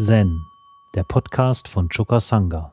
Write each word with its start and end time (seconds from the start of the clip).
Zen, 0.00 0.46
der 0.94 1.02
Podcast 1.02 1.66
von 1.66 1.88
Choka 1.88 2.20
Sangha. 2.20 2.72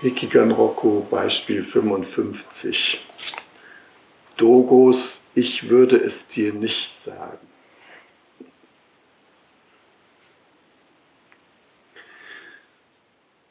Hikigan 0.00 0.50
Rokko, 0.50 1.06
Beispiel 1.08 1.64
55. 1.72 2.98
Dogos, 4.36 4.96
ich 5.36 5.68
würde 5.70 5.96
es 5.98 6.12
dir 6.34 6.52
nicht 6.52 6.90
sagen. 7.04 7.46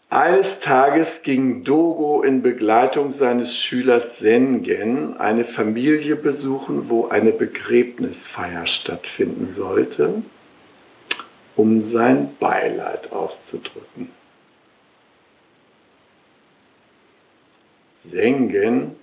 Eines 0.09 0.61
Tages 0.61 1.07
ging 1.23 1.65
Dogo 1.65 2.21
in 2.21 2.41
Begleitung 2.41 3.15
seines 3.19 3.53
Schülers 3.63 4.05
Sengen 4.19 5.17
eine 5.17 5.43
Familie 5.45 6.15
besuchen, 6.15 6.89
wo 6.89 7.07
eine 7.07 7.33
Begräbnisfeier 7.33 8.65
stattfinden 8.67 9.55
sollte, 9.57 10.23
um 11.57 11.91
sein 11.91 12.37
Beileid 12.39 13.11
auszudrücken. 13.11 14.11
Sengen 18.09 18.95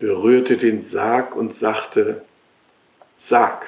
berührte 0.00 0.56
den 0.56 0.90
Sarg 0.90 1.36
und 1.36 1.60
sagte, 1.60 2.24
Sag, 3.28 3.64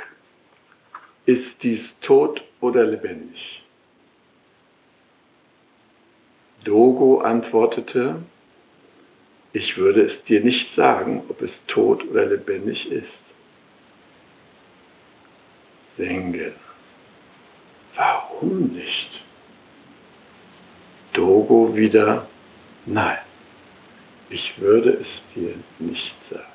ist 1.26 1.62
dies 1.62 1.82
tot 2.00 2.42
oder 2.60 2.82
lebendig? 2.82 3.61
Dogo 6.64 7.20
antwortete, 7.20 8.22
ich 9.52 9.76
würde 9.76 10.02
es 10.02 10.24
dir 10.24 10.40
nicht 10.42 10.74
sagen, 10.74 11.24
ob 11.28 11.42
es 11.42 11.50
tot 11.66 12.04
oder 12.04 12.26
lebendig 12.26 12.90
ist. 12.90 13.06
Senge, 15.96 16.52
warum 17.94 18.68
nicht? 18.68 19.10
Dogo 21.12 21.76
wieder, 21.76 22.28
nein, 22.86 23.18
ich 24.30 24.58
würde 24.58 24.92
es 24.92 25.06
dir 25.34 25.54
nicht 25.78 26.14
sagen. 26.30 26.46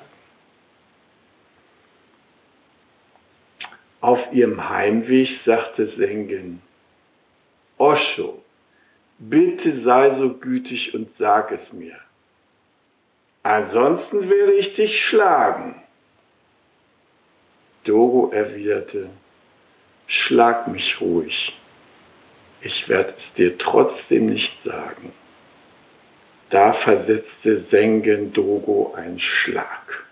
Auf 4.00 4.32
ihrem 4.32 4.68
Heimweg 4.68 5.28
sagte 5.44 5.88
Sengen, 5.96 6.62
Osho, 7.78 8.42
bitte 9.18 9.82
sei 9.82 10.16
so 10.18 10.34
gütig 10.34 10.94
und 10.94 11.08
sag 11.18 11.52
es 11.52 11.72
mir. 11.72 11.96
Ansonsten 13.42 14.28
werde 14.28 14.52
ich 14.54 14.74
dich 14.74 15.04
schlagen. 15.06 15.82
Dogo 17.84 18.30
erwiderte, 18.30 19.10
schlag 20.06 20.68
mich 20.68 21.00
ruhig. 21.00 21.56
Ich 22.60 22.88
werde 22.88 23.14
es 23.16 23.34
dir 23.34 23.56
trotzdem 23.56 24.26
nicht 24.26 24.52
sagen. 24.64 25.12
Da 26.50 26.72
versetzte 26.72 27.64
Sengen 27.70 28.32
Dogo 28.32 28.94
einen 28.94 29.20
Schlag. 29.20 30.04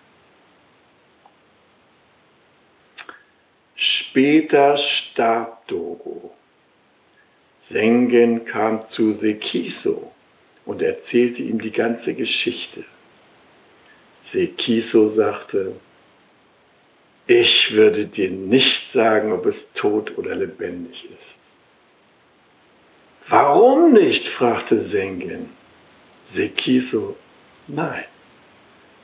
Später 3.74 4.76
starb 4.76 5.66
Dogo. 5.66 6.34
Sengen 7.70 8.44
kam 8.44 8.84
zu 8.90 9.14
Sekiso 9.14 10.12
und 10.64 10.82
erzählte 10.82 11.42
ihm 11.42 11.60
die 11.60 11.72
ganze 11.72 12.14
Geschichte. 12.14 12.84
Sekiso 14.32 15.14
sagte, 15.14 15.76
ich 17.26 17.72
würde 17.72 18.06
dir 18.06 18.30
nicht 18.30 18.92
sagen, 18.92 19.32
ob 19.32 19.46
es 19.46 19.56
tot 19.74 20.16
oder 20.16 20.34
lebendig 20.34 21.04
ist. 21.04 21.36
Warum 23.28 23.92
nicht? 23.92 24.26
fragte 24.28 24.88
Sengen. 24.88 25.50
Sekiso, 26.34 27.16
nein, 27.66 28.04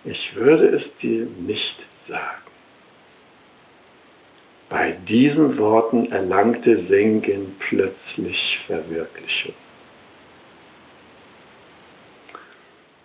ich 0.05 0.35
würde 0.37 0.69
es 0.77 0.97
dir 0.99 1.27
nicht 1.27 1.77
sagen. 2.09 2.52
Bei 4.73 4.93
diesen 5.07 5.59
Worten 5.59 6.11
erlangte 6.11 6.87
Sengen 6.87 7.57
plötzlich 7.59 8.59
Verwirklichung. 8.67 9.53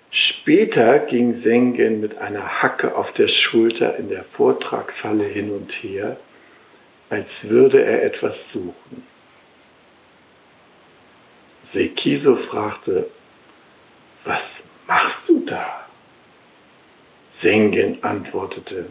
Später 0.10 1.00
ging 1.00 1.42
Sengen 1.42 2.00
mit 2.00 2.18
einer 2.20 2.62
Hacke 2.62 2.96
auf 2.96 3.12
der 3.16 3.28
Schulter 3.28 3.98
in 3.98 4.08
der 4.08 4.24
Vortragshalle 4.38 5.26
hin 5.26 5.52
und 5.52 5.70
her, 5.84 6.16
als 7.10 7.28
würde 7.42 7.84
er 7.84 8.02
etwas 8.02 8.38
suchen. 8.54 9.06
Sekiso 11.74 12.38
fragte, 12.50 13.10
was 14.24 14.40
machst 14.88 15.28
du 15.28 15.44
da? 15.44 15.86
Sengen 17.42 18.02
antwortete, 18.06 18.86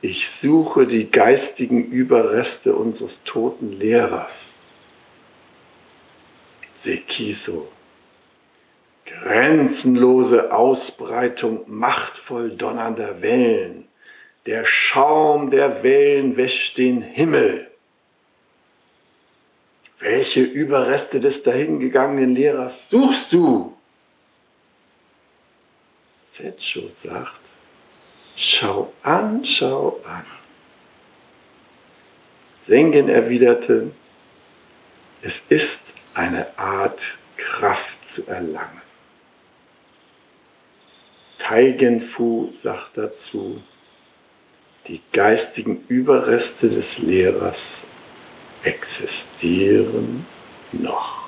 ich 0.00 0.28
suche 0.42 0.86
die 0.86 1.10
geistigen 1.10 1.84
Überreste 1.84 2.74
unseres 2.74 3.12
toten 3.24 3.72
Lehrers. 3.78 4.32
Sekiso. 6.84 7.68
Grenzenlose 9.06 10.52
Ausbreitung 10.52 11.64
machtvoll 11.66 12.56
donnernder 12.56 13.20
Wellen. 13.22 13.88
Der 14.46 14.64
Schaum 14.64 15.50
der 15.50 15.82
Wellen 15.82 16.36
wäscht 16.36 16.78
den 16.78 17.02
Himmel. 17.02 17.68
Welche 19.98 20.42
Überreste 20.42 21.18
des 21.18 21.42
dahingegangenen 21.42 22.36
Lehrers 22.36 22.74
suchst 22.90 23.32
du? 23.32 23.76
Zetcho 26.36 26.90
sagt, 27.02 27.47
Schau 28.38 28.92
an, 29.02 29.44
schau 29.58 30.00
an. 30.06 30.24
Sengen 32.68 33.08
erwiderte, 33.08 33.90
es 35.22 35.32
ist 35.48 35.78
eine 36.14 36.56
Art 36.56 37.00
Kraft 37.36 37.98
zu 38.14 38.26
erlangen. 38.26 38.82
Taigenfu 41.38 42.52
sagt 42.62 42.96
dazu, 42.96 43.62
die 44.86 45.00
geistigen 45.12 45.84
Überreste 45.88 46.68
des 46.68 46.98
Lehrers 46.98 47.56
existieren 48.62 50.26
noch. 50.72 51.27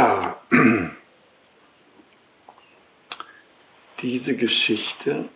Ja, 0.00 0.40
diese 4.00 4.34
Geschichte 4.34 5.28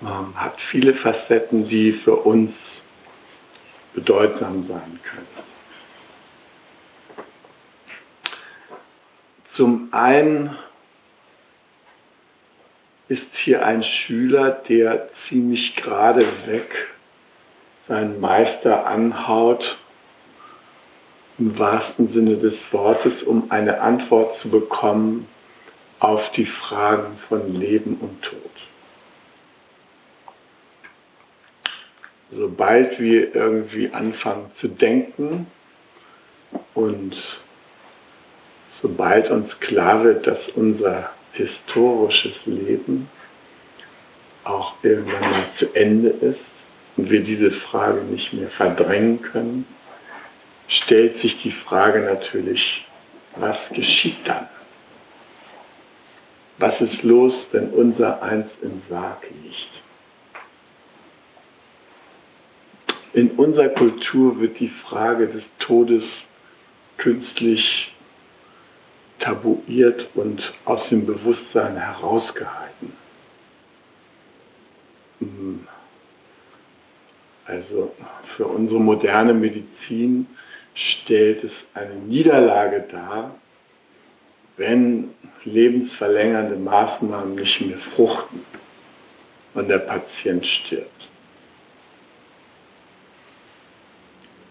ähm, 0.00 0.40
hat 0.40 0.54
viele 0.70 0.94
Facetten, 0.94 1.68
die 1.68 1.94
für 2.04 2.14
uns 2.14 2.52
bedeutsam 3.92 4.68
sein 4.68 5.00
können. 5.02 5.26
Zum 9.56 9.88
einen 9.90 10.56
ist 13.08 13.34
hier 13.42 13.66
ein 13.66 13.82
Schüler, 13.82 14.62
der 14.68 15.08
ziemlich 15.28 15.74
gerade 15.74 16.24
weg 16.46 16.70
seinen 17.88 18.20
Meister 18.20 18.86
anhaut, 18.86 19.76
im 21.38 21.58
wahrsten 21.58 22.12
Sinne 22.12 22.36
des 22.36 22.54
Wortes, 22.70 23.22
um 23.24 23.50
eine 23.50 23.80
Antwort 23.80 24.40
zu 24.40 24.48
bekommen 24.50 25.26
auf 25.98 26.30
die 26.32 26.46
Fragen 26.46 27.18
von 27.28 27.54
Leben 27.54 27.96
und 28.00 28.22
Tod. 28.22 28.50
Sobald 32.30 32.98
wir 32.98 33.34
irgendwie 33.34 33.90
anfangen 33.92 34.50
zu 34.60 34.68
denken 34.68 35.46
und 36.74 37.16
sobald 38.82 39.30
uns 39.30 39.58
klar 39.60 40.04
wird, 40.04 40.26
dass 40.26 40.38
unser 40.54 41.10
historisches 41.32 42.34
Leben 42.44 43.08
auch 44.44 44.74
irgendwann 44.82 45.30
mal 45.30 45.46
zu 45.58 45.74
Ende 45.74 46.10
ist 46.10 46.40
und 46.96 47.10
wir 47.10 47.20
diese 47.22 47.50
Frage 47.50 48.02
nicht 48.02 48.32
mehr 48.32 48.50
verdrängen 48.50 49.22
können, 49.22 49.66
stellt 50.68 51.20
sich 51.20 51.40
die 51.42 51.52
Frage 51.52 52.00
natürlich, 52.00 52.86
was 53.36 53.56
geschieht 53.72 54.18
dann? 54.24 54.48
Was 56.58 56.80
ist 56.80 57.02
los, 57.02 57.34
wenn 57.52 57.70
unser 57.70 58.22
Eins 58.22 58.50
im 58.62 58.82
Sarg 58.88 59.22
liegt? 59.42 59.82
In 63.12 63.30
unserer 63.32 63.68
Kultur 63.68 64.40
wird 64.40 64.58
die 64.58 64.72
Frage 64.88 65.28
des 65.28 65.42
Todes 65.58 66.04
künstlich 66.96 67.92
tabuiert 69.20 70.08
und 70.14 70.42
aus 70.64 70.88
dem 70.88 71.06
Bewusstsein 71.06 71.76
herausgehalten. 71.76 72.92
Hm. 75.20 75.66
Also 77.46 77.94
für 78.36 78.46
unsere 78.46 78.80
moderne 78.80 79.34
Medizin 79.34 80.26
stellt 80.74 81.44
es 81.44 81.52
eine 81.74 81.94
Niederlage 81.94 82.84
dar, 82.90 83.34
wenn 84.56 85.10
lebensverlängernde 85.44 86.56
Maßnahmen 86.56 87.34
nicht 87.34 87.60
mehr 87.60 87.78
fruchten 87.94 88.44
und 89.54 89.68
der 89.68 89.78
Patient 89.78 90.44
stirbt. 90.44 91.08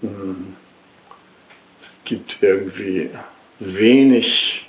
Hm. 0.02 0.56
Es 1.82 2.10
gibt 2.10 2.38
irgendwie 2.42 3.10
wenig 3.60 4.68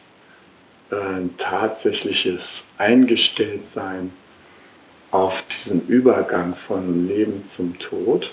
äh, 0.91 1.29
tatsächliches 1.39 2.41
Eingestelltsein 2.79 4.13
auf 5.11 5.35
diesen 5.65 5.87
Übergang 5.89 6.57
von 6.67 7.09
Leben 7.09 7.49
zum 7.57 7.79
Tod 7.79 8.31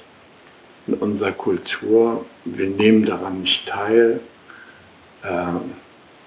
in 0.88 0.96
unserer 0.96 1.32
Kultur. 1.32 2.26
Wir 2.46 2.68
nehmen 2.68 3.06
daran 3.06 3.42
nicht 3.42 3.68
teil. 3.68 4.20
Äh, 5.24 5.46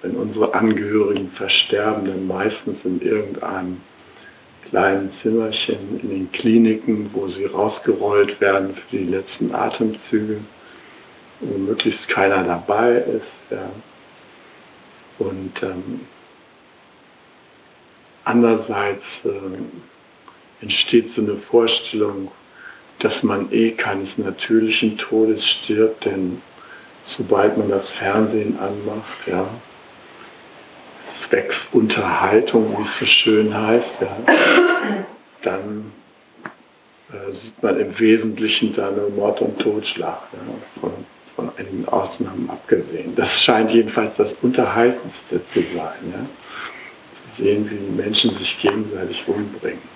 wenn 0.01 0.15
unsere 0.15 0.53
Angehörigen 0.53 1.31
versterben, 1.31 2.05
dann 2.05 2.27
meistens 2.27 2.77
in 2.83 3.01
irgendeinem 3.01 3.81
kleinen 4.69 5.11
Zimmerchen 5.21 5.99
in 6.01 6.09
den 6.09 6.31
Kliniken, 6.31 7.09
wo 7.13 7.27
sie 7.27 7.45
rausgerollt 7.45 8.39
werden 8.41 8.75
für 8.75 8.97
die 8.97 9.05
letzten 9.05 9.53
Atemzüge, 9.53 10.41
wo 11.39 11.57
möglichst 11.57 12.07
keiner 12.09 12.43
dabei 12.43 12.97
ist. 12.97 13.51
Ja. 13.51 13.69
Und 15.19 15.53
ähm, 15.63 16.01
andererseits 18.25 19.03
äh, 19.23 20.63
entsteht 20.63 21.13
so 21.15 21.21
eine 21.21 21.37
Vorstellung, 21.49 22.31
dass 22.99 23.23
man 23.23 23.51
eh 23.51 23.71
keines 23.71 24.17
natürlichen 24.17 24.97
Todes 24.97 25.43
stirbt, 25.45 26.05
denn 26.05 26.41
sobald 27.17 27.57
man 27.57 27.69
das 27.69 27.87
Fernsehen 27.91 28.57
anmacht, 28.57 29.27
ja, 29.27 29.47
zwecks 31.27 31.55
Unterhaltung, 31.71 32.77
wie 32.77 32.83
es 32.83 32.99
so 32.99 33.05
schön 33.05 33.53
heißt, 33.53 34.01
ja, 34.01 34.17
dann 35.43 35.91
äh, 37.11 37.31
sieht 37.41 37.63
man 37.63 37.79
im 37.79 37.99
Wesentlichen 37.99 38.75
nur 38.75 39.09
Mord 39.11 39.41
und 39.41 39.59
Totschlag, 39.59 40.21
ja, 40.33 40.81
von, 40.81 40.91
von 41.35 41.51
einigen 41.57 41.87
Ausnahmen 41.87 42.49
abgesehen. 42.49 43.15
Das 43.15 43.29
scheint 43.45 43.71
jedenfalls 43.71 44.15
das 44.17 44.31
Unterhaltendste 44.41 45.41
zu 45.53 45.61
sein, 45.75 46.13
ja, 46.13 46.25
zu 47.35 47.43
sehen, 47.43 47.69
wie 47.69 47.75
die 47.75 47.91
Menschen 47.91 48.37
sich 48.37 48.57
gegenseitig 48.61 49.23
umbringen. 49.27 49.94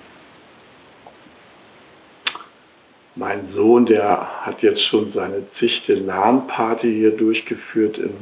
Mein 3.20 3.52
Sohn, 3.52 3.84
der 3.84 4.46
hat 4.46 4.62
jetzt 4.62 4.82
schon 4.86 5.12
seine 5.12 5.42
zigte 5.58 5.92
LAN-Party 5.92 6.90
hier 6.90 7.10
durchgeführt 7.10 7.98
im 7.98 8.14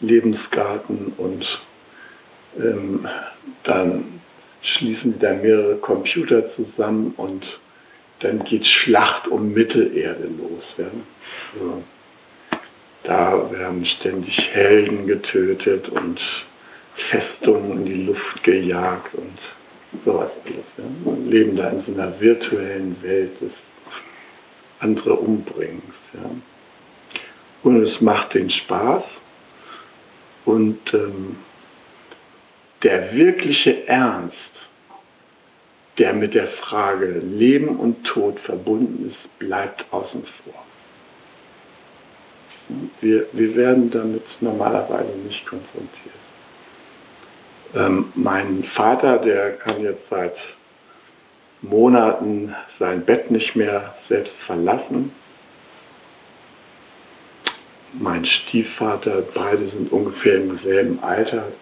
Lebensgarten 0.00 1.14
und 1.16 1.44
ähm, 2.56 3.08
dann 3.64 4.20
schließen 4.62 5.18
da 5.18 5.34
mehrere 5.34 5.78
Computer 5.78 6.48
zusammen 6.54 7.12
und 7.16 7.44
dann 8.20 8.44
geht 8.44 8.64
Schlacht 8.64 9.26
um 9.26 9.52
Mittelerde 9.52 10.28
los. 10.28 10.62
Ja? 10.78 10.84
Also, 11.54 11.82
da 13.02 13.50
werden 13.50 13.84
ständig 13.84 14.38
Helden 14.52 15.08
getötet 15.08 15.88
und 15.88 16.20
Festungen 17.10 17.78
in 17.78 17.84
die 17.84 18.02
Luft 18.04 18.44
gejagt 18.44 19.12
und 19.16 20.04
sowas 20.04 20.30
alles. 20.44 20.64
Ja? 20.78 20.84
Und 21.04 21.28
leben 21.28 21.56
da 21.56 21.70
in 21.70 21.82
so 21.82 21.92
einer 21.92 22.20
virtuellen 22.20 22.96
Welt 23.02 23.40
des 23.40 23.50
andere 24.84 25.14
Umbringens. 25.14 25.94
Ja? 26.12 26.30
Und 27.62 27.82
es 27.82 28.00
macht 28.00 28.34
den 28.34 28.50
Spaß 28.50 29.02
und 30.44 30.78
ähm, 30.92 31.36
der 32.82 33.14
wirkliche 33.14 33.88
Ernst, 33.88 34.36
der 35.96 36.12
mit 36.12 36.34
der 36.34 36.48
Frage 36.48 37.06
Leben 37.06 37.76
und 37.76 38.04
Tod 38.04 38.38
verbunden 38.40 39.10
ist, 39.10 39.38
bleibt 39.38 39.86
außen 39.90 40.24
vor. 40.44 40.66
Wir, 43.00 43.26
wir 43.32 43.56
werden 43.56 43.90
damit 43.90 44.24
normalerweise 44.40 45.16
nicht 45.18 45.46
konfrontiert. 45.46 46.14
Ähm, 47.74 48.12
mein 48.14 48.64
Vater, 48.74 49.18
der 49.18 49.52
kann 49.58 49.82
jetzt 49.82 50.08
seit 50.10 50.36
Monaten 51.68 52.54
sein 52.78 53.04
Bett 53.04 53.30
nicht 53.30 53.56
mehr 53.56 53.94
selbst 54.08 54.34
verlassen. 54.46 55.12
Mein 57.92 58.24
Stiefvater, 58.24 59.22
beide 59.34 59.68
sind 59.68 59.92
ungefähr 59.92 60.36
im 60.36 60.58
selben 60.58 61.02
Alter, 61.02 61.52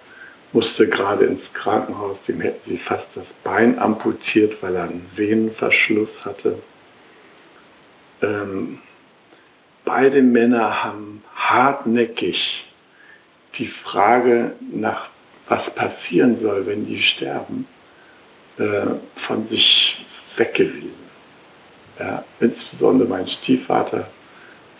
musste 0.52 0.88
gerade 0.88 1.26
ins 1.26 1.52
Krankenhaus, 1.52 2.16
dem 2.26 2.40
hätten 2.40 2.70
sie 2.70 2.78
fast 2.78 3.06
das 3.14 3.26
Bein 3.44 3.78
amputiert, 3.78 4.62
weil 4.62 4.76
er 4.76 4.84
einen 4.84 5.10
Venenverschluss 5.14 6.10
hatte. 6.24 6.58
Ähm, 8.22 8.78
beide 9.84 10.22
Männer 10.22 10.84
haben 10.84 11.22
hartnäckig 11.34 12.38
die 13.58 13.68
Frage 13.84 14.56
nach, 14.70 15.08
was 15.48 15.68
passieren 15.74 16.40
soll, 16.40 16.66
wenn 16.66 16.86
die 16.86 17.02
sterben, 17.02 17.66
äh, 18.58 18.86
von 19.26 19.48
sich 19.48 19.91
weggewiesen. 20.36 21.02
Ja, 21.98 22.24
insbesondere 22.40 23.08
mein 23.08 23.28
Stiefvater 23.28 24.08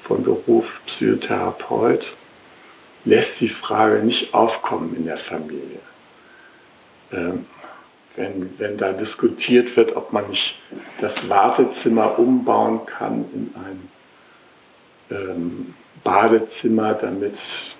von 0.04 0.22
Beruf 0.22 0.64
Psychotherapeut 0.86 2.04
lässt 3.04 3.40
die 3.40 3.48
Frage 3.48 4.02
nicht 4.04 4.32
aufkommen 4.32 4.96
in 4.96 5.06
der 5.06 5.18
Familie. 5.18 5.80
Ähm, 7.12 7.46
wenn, 8.16 8.58
wenn 8.58 8.76
da 8.76 8.92
diskutiert 8.92 9.76
wird, 9.76 9.96
ob 9.96 10.12
man 10.12 10.28
nicht 10.28 10.54
das 11.00 11.12
Wartezimmer 11.28 12.18
umbauen 12.18 12.84
kann 12.86 13.24
in 13.32 13.54
ein 13.54 13.88
ähm, 15.10 15.74
Badezimmer, 16.04 16.94
damit 16.94 17.34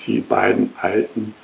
die 0.07 0.21
beiden 0.21 0.75
Alten, 0.81 1.35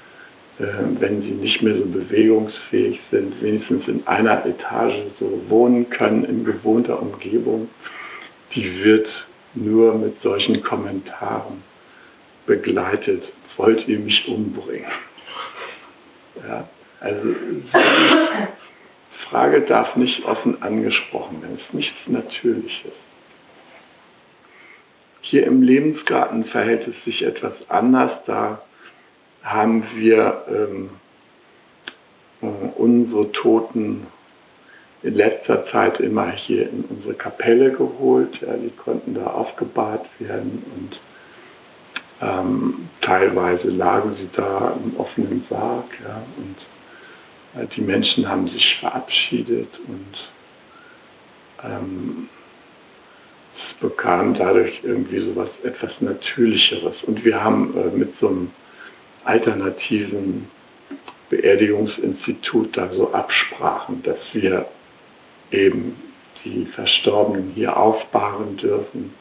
wenn 0.59 1.23
sie 1.23 1.31
nicht 1.31 1.63
mehr 1.63 1.77
so 1.77 1.87
bewegungsfähig 1.87 3.01
sind, 3.11 3.41
wenigstens 3.43 3.87
in 3.87 4.07
einer 4.07 4.45
Etage 4.45 4.95
so 5.21 5.41
wohnen 5.49 5.89
können 5.91 6.25
in 6.25 6.45
gewohnter 6.45 7.01
Umgebung, 7.01 7.69
die 8.55 8.83
wird 8.83 9.09
nur 9.55 9.95
mit 9.95 10.21
solchen 10.23 10.63
Kommentaren 10.63 11.63
begleitet 12.47 13.23
wollt 13.59 13.87
ihr 13.89 13.99
mich 13.99 14.27
umbringen? 14.29 14.91
Ja, 16.37 16.69
also 17.01 17.29
die 17.29 17.65
Frage 19.29 19.63
darf 19.63 19.97
nicht 19.97 20.25
offen 20.25 20.63
angesprochen 20.63 21.43
werden, 21.43 21.57
es 21.57 21.63
ist 21.63 21.75
nichts 21.75 21.97
Natürliches. 22.07 22.93
Hier 25.21 25.47
im 25.47 25.63
Lebensgarten 25.63 26.45
verhält 26.45 26.87
es 26.87 27.05
sich 27.05 27.23
etwas 27.23 27.53
anders, 27.69 28.13
da 28.27 28.63
haben 29.43 29.85
wir 29.95 30.45
ähm, 30.49 30.91
unsere 32.77 33.33
Toten 33.33 34.07
in 35.03 35.15
letzter 35.15 35.67
Zeit 35.67 36.01
immer 36.01 36.31
hier 36.33 36.69
in 36.69 36.85
unsere 36.85 37.15
Kapelle 37.15 37.73
geholt. 37.73 38.41
Ja, 38.41 38.57
die 38.57 38.71
konnten 38.71 39.15
da 39.15 39.27
aufgebahrt 39.27 40.07
werden 40.19 40.65
und 40.77 41.01
ähm, 42.21 42.89
teilweise 43.01 43.69
lagen 43.69 44.17
sie 44.17 44.29
da 44.35 44.77
im 44.85 44.99
offenen 44.99 45.45
Sarg. 45.49 45.87
Ja, 46.05 46.23
und 46.37 47.63
äh, 47.63 47.67
die 47.77 47.83
Menschen 47.83 48.29
haben 48.29 48.49
sich 48.49 48.77
verabschiedet 48.81 49.69
und 49.87 50.31
ähm, 51.65 52.29
es 53.57 53.81
bekam 53.81 54.35
dadurch 54.35 54.81
irgendwie 54.83 55.21
so 55.21 55.37
was 55.37 55.51
etwas 55.63 56.01
Natürlicheres. 56.01 57.03
Und 57.05 57.25
wir 57.25 57.43
haben 57.43 57.77
äh, 57.77 57.97
mit 57.97 58.19
so 58.21 58.29
einem 58.29 58.51
alternativen 59.29 60.49
Beerdigungsinstitut 61.29 62.77
da 62.77 62.89
so 62.93 63.13
Absprachen, 63.13 64.03
dass 64.03 64.19
wir 64.33 64.67
eben 65.51 65.97
die 66.45 66.65
Verstorbenen 66.67 67.53
hier 67.55 67.77
aufbahren 67.77 68.57
dürfen, 68.57 69.13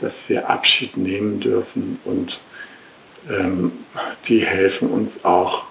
dass 0.00 0.12
wir 0.28 0.48
Abschied 0.48 0.96
nehmen 0.96 1.40
dürfen 1.40 1.98
und 2.04 2.40
ähm, 3.28 3.72
die 4.28 4.44
helfen 4.44 4.90
uns 4.90 5.10
auch 5.22 5.64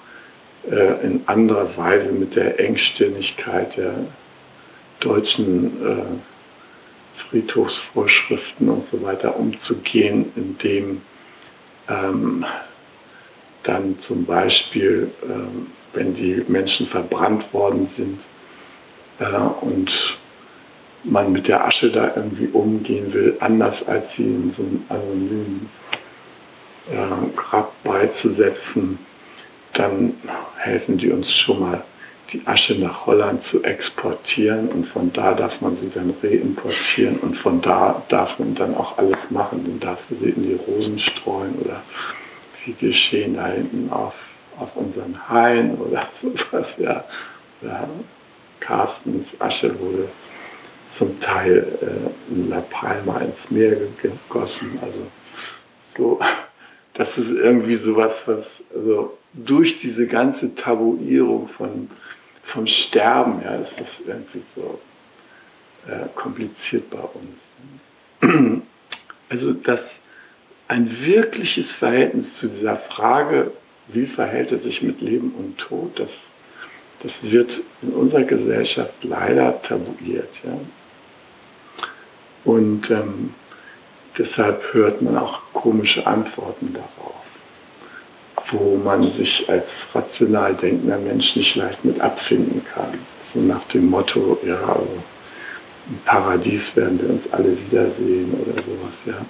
äh, 0.69 1.05
in 1.05 1.27
anderer 1.27 1.75
Weise 1.75 2.11
mit 2.11 2.35
der 2.35 2.59
Engstirnigkeit 2.59 3.75
der 3.77 3.95
deutschen 4.99 5.87
äh, 5.87 7.21
Friedhofsvorschriften 7.29 8.69
und 8.69 8.89
so 8.91 9.01
weiter 9.01 9.39
umzugehen, 9.39 10.31
indem 10.35 11.01
ähm, 11.87 12.45
dann 13.65 13.97
zum 14.07 14.25
Beispiel, 14.25 15.11
ähm, 15.23 15.67
wenn 15.93 16.15
die 16.15 16.43
Menschen 16.47 16.87
verbrannt 16.87 17.53
worden 17.53 17.89
sind 17.97 18.19
äh, 19.19 19.65
und 19.65 19.91
man 21.03 21.31
mit 21.31 21.47
der 21.47 21.65
Asche 21.65 21.91
da 21.91 22.15
irgendwie 22.15 22.47
umgehen 22.47 23.13
will, 23.13 23.37
anders 23.39 23.75
als 23.87 24.05
sie 24.15 24.23
in 24.23 24.53
so 24.57 24.63
einem 24.63 24.83
anonymen 24.89 25.69
äh, 26.91 27.35
Grab 27.35 27.71
beizusetzen, 27.83 28.99
dann 29.73 30.13
helfen 30.57 30.97
die 30.97 31.11
uns 31.11 31.29
schon 31.45 31.59
mal, 31.59 31.83
die 32.33 32.41
Asche 32.45 32.73
nach 32.79 33.05
Holland 33.05 33.43
zu 33.51 33.63
exportieren 33.63 34.69
und 34.69 34.87
von 34.87 35.13
da 35.13 35.35
darf 35.35 35.61
man 35.61 35.77
sie 35.77 35.91
dann 35.93 36.13
reimportieren 36.23 37.17
und 37.17 37.37
von 37.37 37.61
da 37.61 38.03
darf 38.09 38.39
man 38.39 38.55
dann 38.55 38.75
auch 38.75 38.97
alles 38.97 39.17
machen. 39.29 39.63
Dann 39.63 39.79
darf 39.79 39.99
sie 40.09 40.29
in 40.29 40.41
die 40.41 40.55
Rosen 40.55 40.97
streuen 40.97 41.53
oder 41.63 41.83
da 43.35 43.47
hinten 43.47 43.89
auf, 43.91 44.13
auf 44.57 44.75
unseren 44.75 45.29
Hain 45.29 45.75
oder 45.77 46.07
sowas, 46.21 46.67
ja. 46.77 47.03
ja. 47.61 47.89
Carstens 48.59 49.27
Asche 49.39 49.77
wurde 49.79 50.09
zum 50.97 51.19
Teil 51.19 51.77
äh, 51.81 52.33
in 52.33 52.49
La 52.49 52.61
Palma 52.61 53.19
ins 53.19 53.49
Meer 53.49 53.75
gegossen. 54.01 54.79
Also 54.81 55.07
so, 55.97 56.19
das 56.93 57.09
ist 57.17 57.29
irgendwie 57.29 57.77
sowas, 57.77 58.13
was 58.25 58.45
also 58.73 59.17
durch 59.33 59.79
diese 59.81 60.07
ganze 60.07 60.53
Tabuierung 60.55 61.49
von 61.49 61.89
vom 62.53 62.67
Sterben, 62.67 63.41
ja, 63.43 63.55
ist 63.55 63.73
das 63.77 63.87
irgendwie 64.05 64.43
so 64.55 64.79
äh, 65.87 66.07
kompliziert 66.15 66.89
bei 66.89 66.99
uns. 66.99 68.61
Also 69.27 69.53
dass 69.53 69.79
ein 70.67 70.97
wirkliches 71.01 71.69
Verhältnis 71.79 72.25
zu 72.39 72.47
dieser 72.47 72.77
Frage, 72.89 73.51
wie 73.87 74.07
verhält 74.07 74.51
es 74.51 74.63
sich 74.63 74.81
mit 74.81 75.01
Leben 75.01 75.33
und 75.37 75.57
Tod, 75.57 75.99
das, 75.99 76.09
das 77.03 77.11
wird 77.21 77.51
in 77.81 77.89
unserer 77.89 78.23
Gesellschaft 78.23 78.93
leider 79.03 79.61
tabuiert. 79.63 80.29
Ja. 80.43 80.57
Und 82.45 82.89
ähm, 82.89 83.33
deshalb 84.17 84.73
hört 84.73 85.01
man 85.01 85.17
auch 85.17 85.41
komische 85.53 86.05
Antworten 86.05 86.73
darauf, 86.73 87.23
wo 88.51 88.77
man 88.77 89.11
sich 89.13 89.47
als 89.47 89.65
rational 89.93 90.55
denkender 90.55 90.97
Mensch 90.97 91.35
nicht 91.35 91.55
leicht 91.55 91.83
mit 91.85 91.99
abfinden 92.01 92.63
kann. 92.73 92.99
So 93.33 93.39
nach 93.39 93.67
dem 93.67 93.87
Motto, 93.87 94.39
ja, 94.43 94.61
also 94.63 95.03
im 95.89 95.99
Paradies 96.05 96.63
werden 96.73 96.99
wir 96.99 97.09
uns 97.11 97.23
alle 97.31 97.55
wiedersehen 97.55 98.33
oder 98.33 98.63
sowas, 98.63 98.93
ja. 99.05 99.25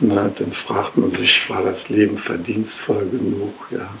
Na, 0.00 0.28
dann 0.28 0.52
fragt 0.52 0.96
man 0.98 1.10
sich, 1.12 1.48
war 1.48 1.62
das 1.62 1.88
Leben 1.88 2.18
verdienstvoll 2.18 3.08
genug? 3.08 3.54
Ja? 3.70 3.94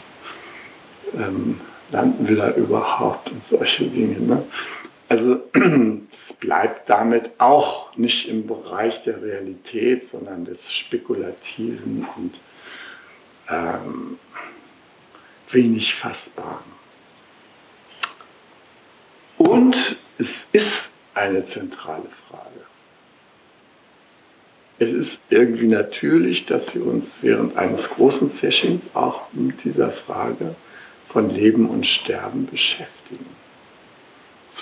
Ähm, 1.14 1.60
landen 1.90 2.28
wir 2.28 2.36
da 2.36 2.50
überhaupt 2.52 3.30
und 3.30 3.42
solche 3.48 3.84
Dinge? 3.84 4.20
Ne? 4.20 4.44
Also 5.08 5.40
es 5.52 6.36
bleibt 6.40 6.90
damit 6.90 7.30
auch 7.38 7.96
nicht 7.96 8.28
im 8.28 8.46
Bereich 8.46 9.02
der 9.04 9.22
Realität, 9.22 10.10
sondern 10.10 10.44
des 10.44 10.58
Spekulativen 10.86 12.06
und 12.16 12.34
ähm, 13.48 14.18
wenig 15.50 15.94
Fassbaren. 15.94 16.76
Und 19.38 19.76
es 20.18 20.28
ist 20.52 20.72
eine 21.14 21.48
zentrale 21.50 22.08
Frage. 22.28 22.75
Es 24.78 24.90
ist 24.90 25.18
irgendwie 25.30 25.68
natürlich, 25.68 26.44
dass 26.46 26.62
wir 26.74 26.84
uns 26.86 27.06
während 27.22 27.56
eines 27.56 27.82
großen 27.90 28.32
Sessions 28.40 28.82
auch 28.92 29.32
mit 29.32 29.64
dieser 29.64 29.90
Frage 30.06 30.54
von 31.08 31.30
Leben 31.30 31.68
und 31.68 31.86
Sterben 31.86 32.46
beschäftigen. 32.46 33.26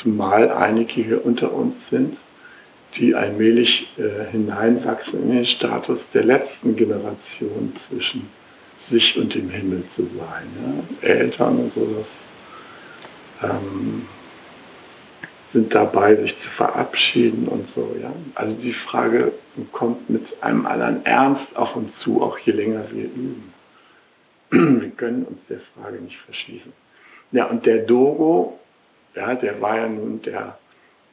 Zumal 0.01 0.51
einige 0.51 0.93
hier 0.93 1.25
unter 1.25 1.53
uns 1.53 1.75
sind, 1.91 2.17
die 2.97 3.15
allmählich 3.15 3.89
äh, 3.99 4.31
hineinwachsen 4.31 5.21
in 5.21 5.31
den 5.33 5.45
Status 5.47 5.99
der 6.13 6.25
letzten 6.25 6.77
Generation 6.77 7.73
zwischen 7.89 8.29
sich 8.91 9.17
und 9.17 9.35
dem 9.35 9.51
Himmel 9.51 9.83
zu 9.97 10.03
sein. 10.17 10.47
Ja? 11.03 11.09
Eltern 11.09 11.59
und 11.59 11.75
sowas. 11.75 12.07
Ähm, 13.43 14.07
sind 15.55 15.75
dabei, 15.75 16.17
sich 16.17 16.35
zu 16.43 16.51
verabschieden 16.57 17.49
und 17.49 17.69
so. 17.75 17.97
Ja? 18.03 18.13
Also 18.35 18.55
die 18.57 18.73
Frage 18.73 19.33
kommt 19.73 20.11
mit 20.11 20.27
einem 20.43 20.67
anderen 20.67 21.07
Ernst 21.07 21.57
auf 21.57 21.75
uns 21.77 21.91
zu, 22.01 22.21
auch 22.21 22.37
je 22.39 22.53
länger 22.53 22.85
wir 22.91 23.05
üben. 23.05 23.55
Wir 24.51 24.91
können 24.91 25.25
uns 25.25 25.39
der 25.49 25.61
Frage 25.75 26.03
nicht 26.03 26.19
verschließen. 26.19 26.73
Ja, 27.33 27.47
und 27.47 27.65
der 27.65 27.79
Dogo, 27.79 28.59
ja, 29.15 29.35
der 29.35 29.61
war 29.61 29.79
ja 29.79 29.89
nun 29.89 30.21
der 30.23 30.59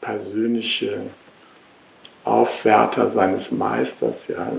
persönliche 0.01 1.01
Aufwärter 2.23 3.11
seines 3.11 3.49
Meisters. 3.51 4.15
Ja. 4.27 4.51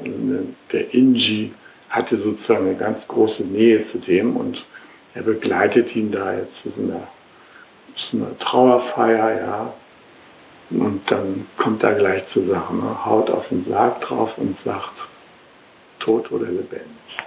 Der 0.72 0.94
Inji 0.94 1.52
hatte 1.88 2.16
sozusagen 2.18 2.66
eine 2.66 2.76
ganz 2.76 3.06
große 3.08 3.42
Nähe 3.42 3.86
zu 3.90 3.98
dem 3.98 4.36
und 4.36 4.64
er 5.14 5.22
begleitet 5.22 5.94
ihn 5.94 6.10
da 6.10 6.34
jetzt 6.34 6.56
zu 6.62 6.70
so 6.70 6.82
einer 6.82 7.08
ist 7.96 8.14
eine 8.14 8.38
Trauerfeier, 8.38 9.40
ja. 9.40 9.74
Und 10.70 11.10
dann 11.10 11.46
kommt 11.58 11.82
er 11.82 11.94
gleich 11.94 12.26
zur 12.32 12.46
Sache, 12.46 12.74
ne? 12.74 13.04
haut 13.04 13.30
auf 13.30 13.46
den 13.48 13.64
Sarg 13.66 14.00
drauf 14.00 14.36
und 14.38 14.56
sagt, 14.64 14.92
tot 15.98 16.30
oder 16.32 16.46
lebendig. 16.46 17.18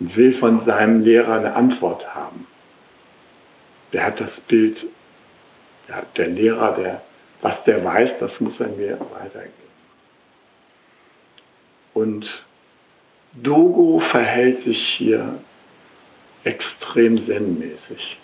Und 0.00 0.16
will 0.16 0.38
von 0.38 0.64
seinem 0.66 1.02
Lehrer 1.02 1.38
eine 1.38 1.54
Antwort 1.54 2.14
haben. 2.14 2.46
Der 3.92 4.04
hat 4.04 4.20
das 4.20 4.30
Bild, 4.48 4.76
ja, 5.88 6.02
der 6.16 6.26
Lehrer, 6.26 6.72
der, 6.72 7.02
was 7.40 7.62
der 7.64 7.82
weiß, 7.84 8.10
das 8.20 8.38
muss 8.40 8.58
er 8.60 8.68
mir 8.68 8.98
weitergeben. 9.14 9.52
Und 11.94 12.44
Dogo 13.34 14.00
verhält 14.10 14.64
sich 14.64 14.78
hier 14.98 15.38
extrem 16.42 17.24
zen-mäßig 17.26 18.18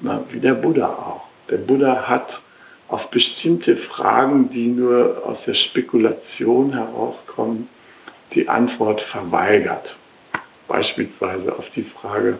na, 0.00 0.24
wie 0.30 0.40
der 0.40 0.54
Buddha 0.54 0.86
auch. 0.86 1.26
Der 1.50 1.58
Buddha 1.58 2.08
hat 2.08 2.28
auf 2.88 3.10
bestimmte 3.10 3.76
Fragen, 3.76 4.50
die 4.50 4.68
nur 4.68 5.22
aus 5.24 5.38
der 5.46 5.54
Spekulation 5.54 6.72
herauskommen, 6.72 7.68
die 8.34 8.48
Antwort 8.48 9.00
verweigert. 9.02 9.94
Beispielsweise 10.68 11.56
auf 11.56 11.68
die 11.74 11.84
Frage, 11.84 12.38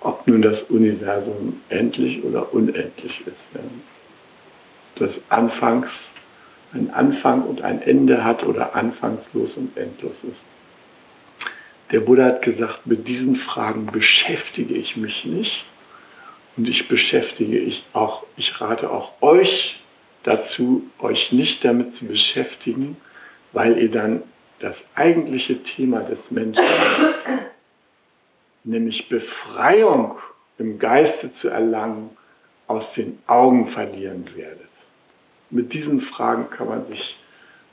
ob 0.00 0.26
nun 0.26 0.42
das 0.42 0.62
Universum 0.64 1.60
endlich 1.68 2.22
oder 2.24 2.52
unendlich 2.52 3.26
ist. 3.26 3.62
Das 4.96 5.10
Anfangs, 5.28 5.88
ein 6.72 6.90
Anfang 6.90 7.42
und 7.42 7.62
ein 7.62 7.82
Ende 7.82 8.22
hat 8.22 8.44
oder 8.44 8.74
anfangslos 8.74 9.50
und 9.56 9.76
endlos 9.76 10.14
ist. 10.22 10.40
Der 11.90 12.00
Buddha 12.00 12.24
hat 12.26 12.42
gesagt, 12.42 12.86
mit 12.86 13.08
diesen 13.08 13.36
Fragen 13.36 13.86
beschäftige 13.86 14.74
ich 14.74 14.96
mich 14.96 15.24
nicht, 15.24 15.64
und 16.56 16.68
ich 16.68 16.88
beschäftige 16.88 17.58
ich 17.58 17.84
auch, 17.92 18.24
ich 18.36 18.60
rate 18.60 18.90
auch 18.90 19.12
euch 19.20 19.80
dazu, 20.22 20.90
euch 20.98 21.32
nicht 21.32 21.64
damit 21.64 21.96
zu 21.96 22.06
beschäftigen, 22.06 22.96
weil 23.52 23.78
ihr 23.78 23.90
dann 23.90 24.22
das 24.58 24.76
eigentliche 24.94 25.62
Thema 25.62 26.00
des 26.00 26.18
Menschen, 26.30 26.62
nämlich 28.64 29.08
Befreiung 29.08 30.18
im 30.58 30.78
Geiste 30.78 31.32
zu 31.40 31.48
erlangen, 31.48 32.10
aus 32.66 32.84
den 32.94 33.18
Augen 33.26 33.68
verlieren 33.68 34.28
werdet. 34.36 34.68
Mit 35.50 35.72
diesen 35.72 36.02
Fragen 36.02 36.50
kann 36.50 36.68
man 36.68 36.86
sich 36.86 37.16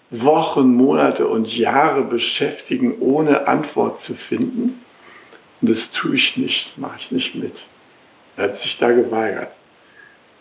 Wochen, 0.10 0.74
Monate 0.74 1.27
und 1.27 1.48
Jahre 1.55 2.03
beschäftigen, 2.03 3.00
ohne 3.00 3.48
Antwort 3.48 4.01
zu 4.05 4.15
finden. 4.15 4.81
Und 5.62 5.69
das 5.69 5.91
tue 6.00 6.15
ich 6.15 6.38
nicht, 6.38 6.77
mache 6.77 6.98
ich 7.00 7.12
nicht 7.12 7.36
mit. 7.36 7.53
Er 8.38 8.44
hat 8.46 8.62
sich 8.62 8.77
da 8.79 8.91
geweigert. 8.91 9.51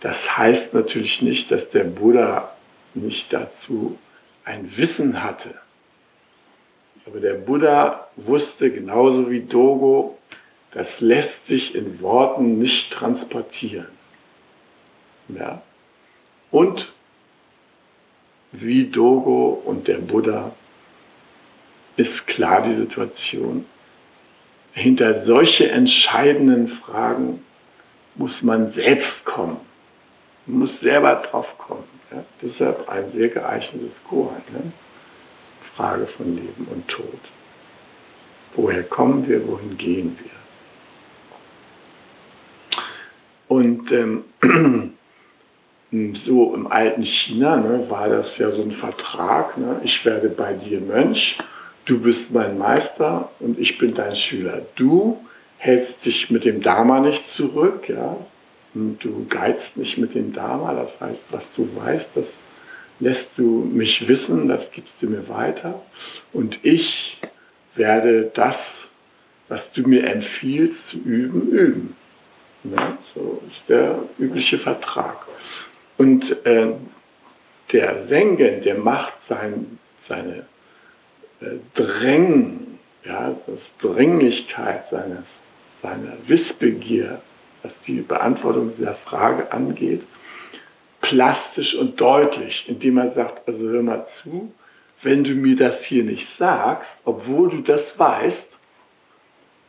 Das 0.00 0.17
heißt 0.37 0.75
natürlich 0.75 1.23
nicht, 1.23 1.50
dass 1.50 1.69
der 1.71 1.85
Buddha 1.85 2.53
nicht 2.95 3.33
dazu 3.33 3.99
ein 4.45 4.71
Wissen 4.76 5.23
hatte. 5.23 5.55
Aber 7.07 7.21
der 7.21 7.35
Buddha 7.35 8.09
wusste 8.17 8.71
genauso 8.71 9.31
wie 9.31 9.41
Dogo, 9.41 10.19
das 10.73 10.87
lässt 11.00 11.47
sich 11.47 11.75
in 11.75 12.00
Worten 12.00 12.59
nicht 12.59 12.93
transportieren. 12.93 13.88
Ja? 15.29 15.62
Und 16.50 16.93
wie 18.53 18.91
Dogo 18.91 19.62
und 19.65 19.88
der 19.88 19.99
Buddha 19.99 20.53
ist 21.97 22.26
klar 22.26 22.62
die 22.62 22.76
Situation. 22.76 23.65
Hinter 24.73 25.25
solche 25.25 25.71
entscheidenden 25.71 26.69
Fragen 26.69 27.46
muss 28.16 28.42
man 28.42 28.73
selbst 28.73 29.25
kommen. 29.25 29.58
Man 30.46 30.61
muss 30.61 30.80
selber 30.80 31.23
drauf 31.30 31.46
kommen. 31.58 31.85
Ja? 32.11 32.25
Deshalb 32.42 32.88
ein 32.88 33.12
sehr 33.12 33.28
geeignetes 33.28 33.92
Koan. 34.08 34.42
Ne? 34.52 34.73
Frage 35.76 36.06
von 36.16 36.35
Leben 36.35 36.66
und 36.70 36.88
Tod. 36.88 37.20
Woher 38.54 38.85
kommen 38.85 39.28
wir, 39.28 39.46
wohin 39.46 39.76
gehen 39.76 40.18
wir? 40.23 40.30
Und 43.49 43.92
ähm, 43.92 44.25
so 46.25 46.54
im 46.54 46.66
alten 46.66 47.04
China 47.04 47.56
ne, 47.56 47.88
war 47.90 48.08
das 48.08 48.37
ja 48.38 48.50
so 48.50 48.62
ein 48.62 48.73
Vertrag. 48.73 49.58
Ne? 49.58 49.80
Ich 49.85 50.04
werde 50.04 50.30
bei 50.30 50.54
dir 50.54 50.80
Mönch, 50.80 51.38
du 51.85 52.00
bist 52.00 52.30
mein 52.30 52.58
Meister 52.58 53.30
und 53.40 53.58
ich 53.58 53.78
bin 53.78 53.94
dein 53.94 54.16
Schüler. 54.16 54.62
Du 54.76 55.18
hältst 55.59 56.05
dich 56.05 56.31
mit 56.31 56.45
dem 56.45 56.61
Dharma 56.61 57.01
nicht 57.01 57.23
zurück, 57.37 57.89
ja. 57.89 58.17
Und 58.75 59.03
du 59.03 59.27
geizt 59.29 59.77
nicht 59.77 59.97
mit 59.97 60.15
dem 60.15 60.33
Dharma, 60.33 60.75
das 60.75 61.01
heißt, 61.01 61.23
was 61.31 61.43
du 61.57 61.75
weißt, 61.77 62.09
das 62.15 62.27
lässt 63.01 63.29
du 63.37 63.43
mich 63.43 64.07
wissen, 64.07 64.49
das 64.49 64.71
gibst 64.73 64.93
du 65.01 65.09
mir 65.09 65.29
weiter. 65.29 65.83
Und 66.33 66.59
ich 66.63 67.19
werde 67.75 68.31
das, 68.35 68.57
was 69.49 69.61
du 69.75 69.83
mir 69.83 70.07
empfiehlst, 70.07 70.77
zu 70.91 70.99
üben, 70.99 71.49
üben. 71.51 71.97
Ja, 72.65 72.99
so 73.15 73.43
ist 73.47 73.69
der 73.69 74.01
übliche 74.19 74.59
Vertrag. 74.59 75.27
Und 75.99 76.25
äh, 76.45 76.73
der 77.73 78.07
Sengen, 78.09 78.63
der 78.63 78.79
macht 78.79 79.15
sein, 79.29 79.79
seine 80.09 80.47
äh, 81.41 81.57
Drängen, 81.75 82.79
ja, 83.05 83.37
das 83.47 83.61
Dringlichkeit 83.81 84.85
seines, 84.91 85.25
seiner 85.87 86.16
Wissbegier, 86.26 87.21
was 87.62 87.73
die 87.87 88.00
Beantwortung 88.00 88.75
dieser 88.76 88.95
Frage 88.95 89.52
angeht, 89.52 90.02
plastisch 91.00 91.75
und 91.75 92.00
deutlich, 92.00 92.64
indem 92.69 92.99
er 92.99 93.12
sagt, 93.12 93.47
also 93.47 93.61
hör 93.61 93.83
mal 93.83 94.07
zu, 94.23 94.52
wenn 95.02 95.25
du 95.25 95.31
mir 95.31 95.57
das 95.57 95.85
hier 95.85 96.02
nicht 96.02 96.26
sagst, 96.38 96.88
obwohl 97.05 97.50
du 97.50 97.61
das 97.62 97.83
weißt, 97.97 98.47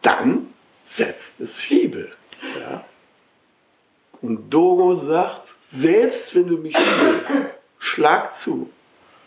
dann 0.01 0.53
setzt 0.95 1.39
es 1.39 1.50
Hiebe. 1.67 2.09
Ja? 2.59 2.86
Und 4.21 4.50
Dogo 4.50 5.05
sagt, 5.07 5.47
selbst 5.79 6.33
wenn 6.33 6.47
du 6.47 6.57
mich 6.57 6.75
willst, 6.75 7.25
schlag 7.79 8.32
zu, 8.43 8.71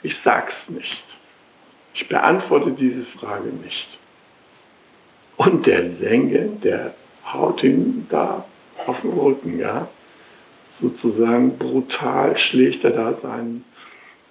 ich 0.03 0.17
sag's 0.25 0.55
nicht. 0.69 1.05
Ich 1.95 2.09
beantworte 2.09 2.73
diese 2.73 3.05
Frage 3.19 3.51
nicht. 3.51 3.99
Und 5.41 5.65
der 5.65 5.97
Senge, 5.97 6.51
der 6.63 6.93
haut 7.33 7.65
ihn 7.65 8.07
da 8.11 8.45
auf 8.87 9.01
den 9.01 9.13
Rücken, 9.13 9.59
ja. 9.59 9.89
Sozusagen 10.83 11.57
brutal 11.57 12.37
schlägt 12.37 12.85
er 12.85 12.91
da 12.91 13.15
seinen 13.23 13.65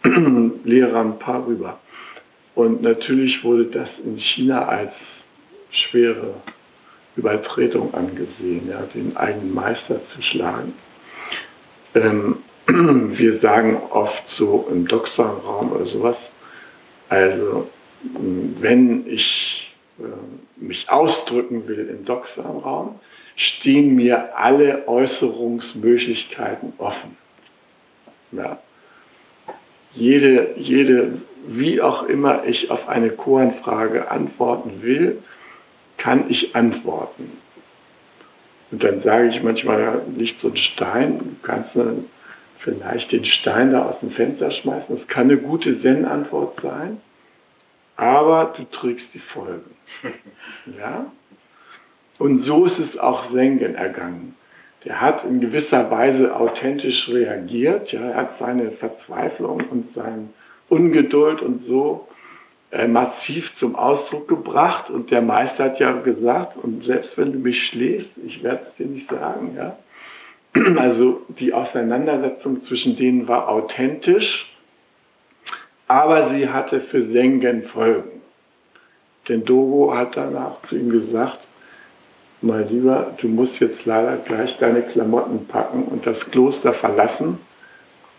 Lehrer 0.63 0.99
ein 1.01 1.17
paar 1.17 1.47
rüber. 1.47 1.79
Und 2.53 2.83
natürlich 2.83 3.43
wurde 3.43 3.65
das 3.65 3.89
in 4.05 4.19
China 4.19 4.67
als 4.67 4.91
schwere 5.71 6.35
Übertretung 7.15 7.91
angesehen, 7.95 8.69
ja, 8.69 8.83
den 8.93 9.17
eigenen 9.17 9.51
Meister 9.51 10.01
zu 10.13 10.21
schlagen. 10.21 10.75
Ähm, 11.95 12.37
wir 12.67 13.39
sagen 13.39 13.81
oft 13.89 14.23
so 14.37 14.67
im 14.69 14.87
Doxa-Raum 14.87 15.71
oder 15.71 15.87
sowas, 15.87 16.17
also 17.09 17.67
wenn 18.61 19.07
ich 19.07 19.68
mich 20.57 20.89
ausdrücken 20.89 21.67
will 21.67 21.89
im 21.89 22.05
Doxa-Raum, 22.05 22.99
stehen 23.35 23.95
mir 23.95 24.37
alle 24.37 24.87
Äußerungsmöglichkeiten 24.87 26.73
offen. 26.77 27.17
Ja. 28.31 28.59
Jede, 29.93 30.55
jede, 30.57 31.21
wie 31.47 31.81
auch 31.81 32.03
immer 32.03 32.45
ich 32.45 32.69
auf 32.69 32.87
eine 32.87 33.09
Koanfrage 33.11 34.11
antworten 34.11 34.81
will, 34.81 35.23
kann 35.97 36.29
ich 36.29 36.55
antworten. 36.55 37.37
Und 38.71 38.83
dann 38.83 39.01
sage 39.01 39.29
ich 39.29 39.41
manchmal, 39.41 40.03
liegt 40.15 40.41
so 40.41 40.49
ein 40.49 40.57
Stein, 40.57 41.19
du 41.19 41.35
kannst 41.41 41.71
vielleicht 42.59 43.11
den 43.11 43.25
Stein 43.25 43.71
da 43.71 43.89
aus 43.89 43.99
dem 43.99 44.11
Fenster 44.11 44.51
schmeißen. 44.51 44.97
Das 44.97 45.07
kann 45.07 45.29
eine 45.29 45.37
gute 45.37 45.81
Zen-Antwort 45.81 46.61
sein, 46.61 47.01
aber 47.99 48.53
du 48.55 48.63
trägst 48.63 49.07
die 49.13 49.19
Folgen. 49.19 49.75
Ja? 50.77 51.11
Und 52.17 52.43
so 52.43 52.65
ist 52.65 52.79
es 52.79 52.97
auch 52.97 53.31
Sengen 53.31 53.75
ergangen. 53.75 54.35
Der 54.85 55.01
hat 55.01 55.23
in 55.25 55.39
gewisser 55.39 55.89
Weise 55.89 56.35
authentisch 56.35 57.09
reagiert. 57.09 57.91
Ja? 57.91 58.01
Er 58.01 58.15
hat 58.15 58.39
seine 58.39 58.71
Verzweiflung 58.71 59.63
und 59.69 59.93
seine 59.95 60.29
Ungeduld 60.69 61.41
und 61.41 61.65
so 61.65 62.07
äh, 62.71 62.87
massiv 62.87 63.49
zum 63.57 63.75
Ausdruck 63.75 64.27
gebracht 64.27 64.89
und 64.89 65.11
der 65.11 65.21
Meister 65.21 65.65
hat 65.65 65.79
ja 65.79 65.91
gesagt, 65.93 66.55
und 66.57 66.83
selbst 66.85 67.17
wenn 67.17 67.33
du 67.33 67.39
mich 67.39 67.67
schlägst, 67.67 68.11
ich 68.25 68.43
werde 68.43 68.67
es 68.69 68.75
dir 68.75 68.85
nicht 68.85 69.09
sagen, 69.09 69.55
ja. 69.57 69.77
Also 70.77 71.21
die 71.39 71.53
Auseinandersetzung 71.53 72.63
zwischen 72.65 72.95
denen 72.95 73.27
war 73.27 73.49
authentisch, 73.49 74.49
aber 75.89 76.29
sie 76.29 76.47
hatte 76.47 76.81
für 76.81 77.11
Sengen 77.11 77.63
Folgen. 77.63 78.21
Denn 79.27 79.43
Dogo 79.43 79.93
hat 79.93 80.15
danach 80.15 80.61
zu 80.69 80.77
ihm 80.77 80.89
gesagt, 80.89 81.39
mein 82.41 82.69
Lieber, 82.69 83.15
du 83.19 83.27
musst 83.27 83.59
jetzt 83.59 83.85
leider 83.85 84.17
gleich 84.17 84.55
deine 84.59 84.83
Klamotten 84.83 85.47
packen 85.47 85.83
und 85.83 86.05
das 86.05 86.19
Kloster 86.31 86.73
verlassen, 86.75 87.39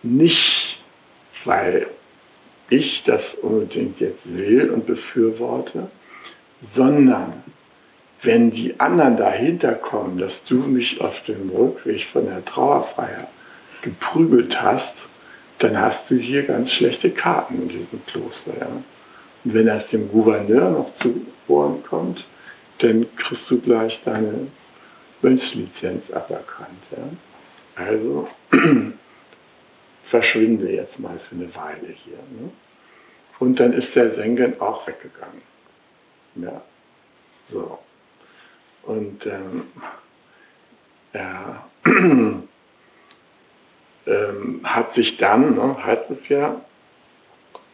nicht 0.02 0.82
weil 1.44 1.86
ich 2.70 3.02
das 3.06 3.22
unbedingt 3.40 4.00
jetzt 4.00 4.20
will 4.24 4.70
und 4.70 4.86
befürworte, 4.86 5.90
sondern 6.74 7.44
wenn 8.22 8.50
die 8.50 8.78
anderen 8.78 9.16
dahinter 9.16 9.74
kommen, 9.74 10.18
dass 10.18 10.32
du 10.48 10.56
mich 10.56 11.00
auf 11.00 11.14
dem 11.26 11.50
Rückweg 11.50 12.04
von 12.12 12.26
der 12.26 12.44
Trauerfeier 12.44 13.28
geprügelt 13.82 14.60
hast, 14.60 14.94
dann 15.60 15.78
hast 15.78 16.10
du 16.10 16.16
hier 16.16 16.42
ganz 16.44 16.72
schlechte 16.72 17.10
Karten 17.10 17.62
in 17.62 17.68
diesem 17.68 18.04
Kloster. 18.06 18.58
Ja? 18.58 18.82
Und 19.44 19.54
wenn 19.54 19.66
das 19.66 19.86
dem 19.88 20.10
Gouverneur 20.10 20.70
noch 20.70 20.96
zu 20.98 21.26
Ohren 21.48 21.82
kommt, 21.84 22.24
dann 22.78 23.06
kriegst 23.16 23.50
du 23.50 23.60
gleich 23.60 23.98
deine 24.04 24.48
Mönchslizenz 25.22 26.10
aberkannt. 26.10 26.82
Ja? 26.90 27.84
Also 27.84 28.28
verschwinde 30.10 30.72
jetzt 30.72 30.98
mal 30.98 31.18
für 31.28 31.36
eine 31.36 31.54
Weile 31.54 31.94
hier. 32.04 32.16
Ne? 32.16 32.50
Und 33.38 33.60
dann 33.60 33.72
ist 33.72 33.94
der 33.94 34.14
Sengen 34.16 34.60
auch 34.60 34.86
weggegangen. 34.86 35.42
Ja, 36.36 36.62
so. 37.50 37.78
Und 38.82 39.26
ähm, 39.26 39.64
er 41.12 41.64
ähm, 44.10 44.60
hat 44.64 44.94
sich 44.94 45.16
dann, 45.18 45.54
ne, 45.54 45.76
heißt 45.84 46.10
es 46.10 46.28
ja, 46.28 46.60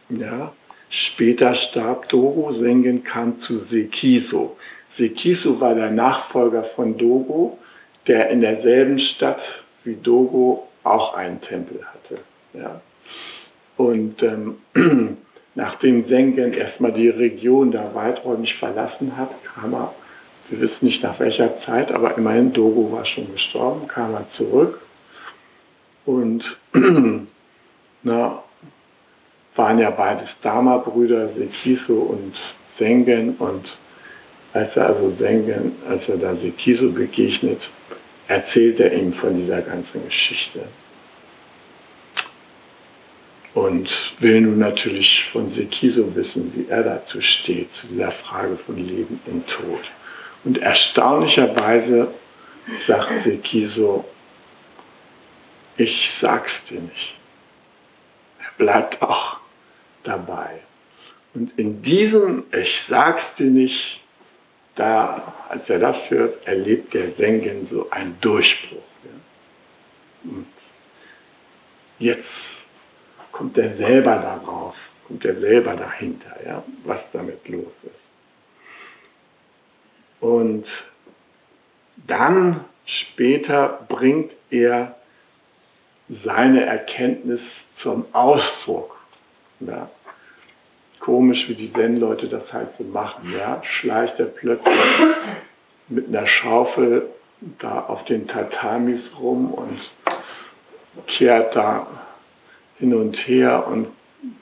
ja, 0.09 0.53
später 0.89 1.53
starb 1.55 2.07
Dogo, 2.09 2.53
Sengen 2.53 3.03
kam 3.03 3.41
zu 3.41 3.65
Sekiso. 3.65 4.55
Sekiso 4.97 5.59
war 5.59 5.75
der 5.75 5.91
Nachfolger 5.91 6.63
von 6.75 6.97
Dogo, 6.97 7.57
der 8.07 8.29
in 8.29 8.41
derselben 8.41 8.99
Stadt 8.99 9.41
wie 9.83 9.95
Dogo 9.95 10.67
auch 10.83 11.13
einen 11.15 11.41
Tempel 11.41 11.81
hatte. 11.85 12.21
Ja. 12.53 12.81
Und 13.75 14.23
ähm, 14.23 14.57
nachdem 15.55 16.07
Sengen 16.07 16.53
erstmal 16.53 16.93
die 16.93 17.09
Region 17.09 17.71
da 17.71 17.93
weiträumig 17.93 18.55
verlassen 18.55 19.17
hat, 19.17 19.31
kam 19.43 19.73
er, 19.73 19.93
wir 20.49 20.61
wissen 20.61 20.85
nicht 20.85 21.03
nach 21.03 21.19
welcher 21.19 21.59
Zeit, 21.61 21.91
aber 21.91 22.17
immerhin 22.17 22.53
Dogo 22.53 22.91
war 22.93 23.05
schon 23.05 23.31
gestorben, 23.33 23.87
kam 23.87 24.13
er 24.13 24.25
zurück 24.37 24.79
Und 26.07 26.43
na, 28.03 28.43
waren 29.55 29.79
ja 29.79 29.89
beides 29.91 30.29
Dharma-Brüder, 30.41 31.29
Sekiso 31.37 31.95
und 31.95 32.33
Sengen. 32.79 33.35
Und 33.37 33.67
als 34.53 34.75
er 34.77 34.87
also 34.87 35.13
Sengen, 35.19 35.73
als 35.87 36.07
er 36.07 36.17
da 36.17 36.35
Sekiso 36.37 36.91
begegnet, 36.91 37.59
erzählt 38.29 38.79
er 38.79 38.93
ihm 38.93 39.13
von 39.13 39.37
dieser 39.37 39.61
ganzen 39.61 40.05
Geschichte. 40.05 40.61
Und 43.53 43.89
will 44.19 44.41
nun 44.41 44.59
natürlich 44.59 45.25
von 45.33 45.53
Sekiso 45.55 46.15
wissen, 46.15 46.53
wie 46.55 46.69
er 46.69 46.83
dazu 46.83 47.19
steht, 47.19 47.67
zu 47.81 47.87
dieser 47.87 48.11
Frage 48.11 48.55
von 48.65 48.77
Leben 48.77 49.19
und 49.25 49.45
Tod. 49.47 49.81
Und 50.45 50.59
erstaunlicherweise 50.59 52.13
sagt 52.87 53.23
Sekiso, 53.25 54.05
ich 55.77 56.11
sag's 56.21 56.51
dir 56.69 56.81
nicht. 56.81 57.15
Er 58.39 58.51
bleibt 58.57 59.01
auch 59.01 59.39
dabei. 60.03 60.61
Und 61.33 61.57
in 61.57 61.81
diesem 61.81 62.45
Ich 62.51 62.73
sag's 62.89 63.23
dir 63.37 63.51
nicht, 63.51 64.01
da, 64.75 65.33
als 65.49 65.69
er 65.69 65.79
das 65.79 66.09
hört, 66.09 66.45
erlebt 66.47 66.93
der 66.93 67.11
Sengen 67.13 67.67
so 67.69 67.89
einen 67.89 68.19
Durchbruch. 68.21 68.83
Ja. 69.03 70.31
Und 70.31 70.47
jetzt 71.99 72.23
kommt 73.31 73.57
er 73.57 73.75
selber 73.77 74.17
darauf, 74.17 74.75
kommt 75.07 75.25
er 75.25 75.39
selber 75.39 75.75
dahinter, 75.75 76.37
ja, 76.45 76.63
was 76.83 77.01
damit 77.13 77.47
los 77.47 77.73
ist. 77.83 77.93
Und 80.19 80.65
dann 82.07 82.65
später 82.85 83.85
bringt 83.89 84.31
er 84.49 84.96
seine 86.23 86.65
Erkenntnis 86.65 87.41
zum 87.81 88.05
Ausdruck. 88.13 88.95
Ja. 89.59 89.89
Komisch, 90.99 91.47
wie 91.47 91.55
die 91.55 91.71
Zen-Leute 91.71 92.27
das 92.27 92.51
halt 92.51 92.69
so 92.77 92.83
machen. 92.83 93.33
Ja. 93.37 93.61
Schleicht 93.63 94.19
er 94.19 94.25
plötzlich 94.25 94.75
mit 95.89 96.07
einer 96.07 96.27
Schaufel 96.27 97.09
da 97.59 97.81
auf 97.81 98.03
den 98.05 98.27
Tatamis 98.27 99.01
rum 99.19 99.53
und 99.53 99.79
kehrt 101.07 101.55
da 101.55 101.87
hin 102.79 102.93
und 102.93 103.15
her 103.27 103.67
und 103.67 103.87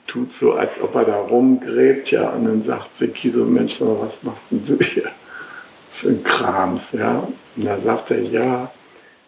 tut 0.06 0.30
so, 0.40 0.52
als 0.52 0.70
ob 0.82 0.94
er 0.94 1.04
da 1.04 1.16
rumgräbt, 1.20 2.10
ja, 2.10 2.30
und 2.30 2.46
dann 2.46 2.64
sagt 2.64 2.88
Sekiso, 2.98 3.44
Mensch, 3.44 3.74
was 3.78 4.12
machst 4.22 4.42
denn 4.50 4.64
du 4.66 4.78
hier 4.82 5.10
für 6.00 6.08
ein 6.08 6.24
Krams, 6.24 6.82
ja? 6.92 7.28
Und 7.56 7.64
da 7.64 7.78
sagt 7.80 8.10
er, 8.10 8.22
ja, 8.22 8.70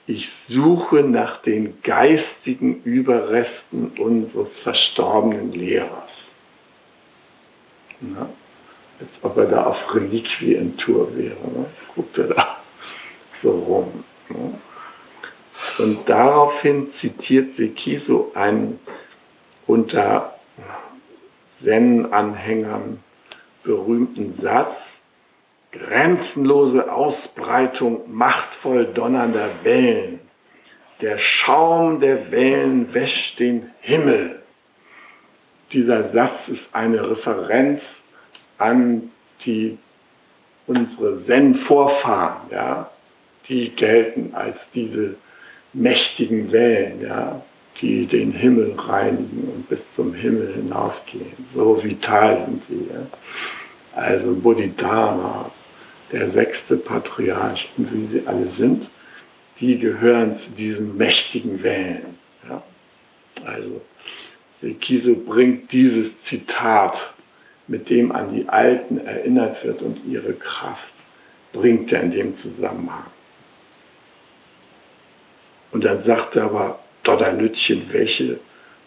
ich 0.08 0.26
suche 0.48 1.02
nach 1.02 1.42
den 1.42 1.82
geistigen 1.82 2.82
Überresten 2.82 3.92
unseres 3.98 4.48
verstorbenen 4.62 5.52
Lehrers. 5.52 6.10
Na? 8.00 8.30
Als 9.00 9.10
ob 9.22 9.36
er 9.36 9.46
da 9.46 9.64
auf 9.64 9.94
Reliquientour 9.94 11.14
wäre. 11.14 11.36
Ne? 11.36 11.66
Guckt 11.94 12.16
er 12.16 12.28
da 12.28 12.56
so 13.42 13.50
rum. 13.50 14.04
Ne? 14.30 14.58
Und 15.78 16.08
daraufhin 16.08 16.90
zitiert 17.00 17.56
Sekiso 17.56 18.32
einen 18.34 18.80
unter 19.66 20.38
Zen-Anhängern 21.62 23.00
berühmten 23.62 24.38
Satz, 24.40 24.74
grenzenlose 25.78 26.92
Ausbreitung 26.92 28.12
machtvoll 28.12 28.86
donnernder 28.94 29.50
Wellen. 29.62 30.20
Der 31.00 31.18
Schaum 31.18 32.00
der 32.00 32.30
Wellen 32.30 32.92
wäscht 32.92 33.38
den 33.38 33.70
Himmel. 33.80 34.42
Dieser 35.72 36.10
Satz 36.12 36.48
ist 36.48 36.62
eine 36.72 37.10
Referenz 37.10 37.80
an 38.58 39.10
die, 39.44 39.78
unsere 40.66 41.24
Zen-Vorfahren, 41.26 42.50
ja, 42.50 42.90
die 43.48 43.70
gelten 43.70 44.34
als 44.34 44.56
diese 44.74 45.16
mächtigen 45.72 46.50
Wellen, 46.50 47.02
ja, 47.02 47.42
die 47.80 48.06
den 48.06 48.32
Himmel 48.32 48.74
reinigen 48.76 49.52
und 49.54 49.68
bis 49.68 49.78
zum 49.94 50.14
Himmel 50.14 50.54
hinaufgehen. 50.54 51.46
So 51.54 51.82
vital 51.82 52.46
sind 52.46 52.62
sie. 52.68 52.88
Ja. 52.92 53.06
Also 53.94 54.34
Bodhidharma, 54.34 55.50
der 56.12 56.30
sechste 56.30 56.76
Patriarch 56.76 57.68
und 57.76 57.92
wie 57.92 58.18
sie 58.18 58.26
alle 58.26 58.48
sind, 58.56 58.88
die 59.60 59.78
gehören 59.78 60.38
zu 60.40 60.50
diesen 60.50 60.96
mächtigen 60.96 61.62
Wellen. 61.62 62.18
Ja. 62.48 62.62
Also 63.44 63.80
Sekiso 64.60 65.14
bringt 65.14 65.70
dieses 65.72 66.10
Zitat, 66.28 66.94
mit 67.66 67.90
dem 67.90 68.12
an 68.12 68.34
die 68.34 68.48
Alten 68.48 68.98
erinnert 68.98 69.62
wird 69.62 69.82
und 69.82 70.04
ihre 70.06 70.32
Kraft, 70.34 70.92
bringt 71.52 71.92
er 71.92 72.02
in 72.02 72.10
dem 72.10 72.38
Zusammenhang. 72.38 73.06
Und 75.70 75.84
dann 75.84 76.02
sagt 76.04 76.34
er 76.36 76.44
aber, 76.44 76.78
Dodderlütchen, 77.02 77.88
welche 77.92 78.40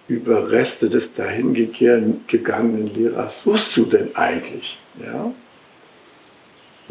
Überreste 0.08 0.90
des 0.90 1.04
dahingegangenen 1.16 2.94
Lehrers 2.94 3.34
suchst 3.44 3.76
du 3.76 3.86
denn 3.86 4.16
eigentlich? 4.16 4.78
Ja? 5.00 5.32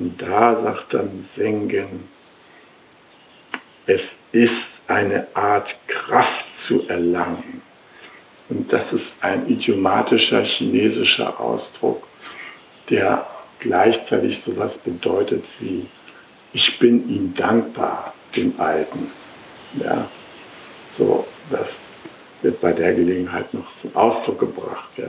Und 0.01 0.21
da 0.21 0.63
sagt 0.63 0.95
dann 0.95 1.29
Sengen, 1.37 2.09
es 3.85 4.01
ist 4.33 4.51
eine 4.89 5.27
Art 5.35 5.69
Kraft 5.89 6.47
zu 6.67 6.89
erlangen. 6.89 7.61
Und 8.49 8.73
das 8.73 8.91
ist 8.95 9.05
ein 9.21 9.47
idiomatischer 9.47 10.43
chinesischer 10.43 11.39
Ausdruck, 11.39 12.09
der 12.89 13.27
gleichzeitig 13.59 14.41
sowas 14.47 14.73
bedeutet 14.85 15.45
wie, 15.59 15.87
ich 16.55 16.79
bin 16.79 17.07
ihm 17.11 17.35
dankbar, 17.35 18.15
dem 18.35 18.59
Alten. 18.59 19.11
Ja, 19.75 20.09
so, 20.97 21.27
das 21.51 21.69
wird 22.41 22.59
bei 22.63 22.73
der 22.73 22.95
Gelegenheit 22.95 23.53
noch 23.53 23.71
zum 23.83 23.95
Ausdruck 23.95 24.41
gebracht. 24.41 24.91
Ja. 24.97 25.09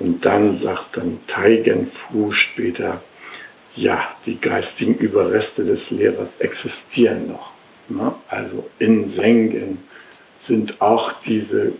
Und 0.00 0.24
dann 0.24 0.58
sagt 0.58 0.96
dann 0.96 1.20
Taigen 1.28 1.92
Fu 1.92 2.32
später, 2.32 3.00
ja, 3.80 4.14
die 4.26 4.38
geistigen 4.38 4.94
Überreste 4.96 5.64
des 5.64 5.90
Lehrers 5.90 6.28
existieren 6.38 7.28
noch. 7.28 7.52
Ne? 7.88 8.14
Also 8.28 8.68
in 8.78 9.14
Sengen 9.14 9.78
sind 10.46 10.80
auch 10.82 11.12
diese 11.22 11.72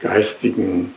geistigen 0.00 0.94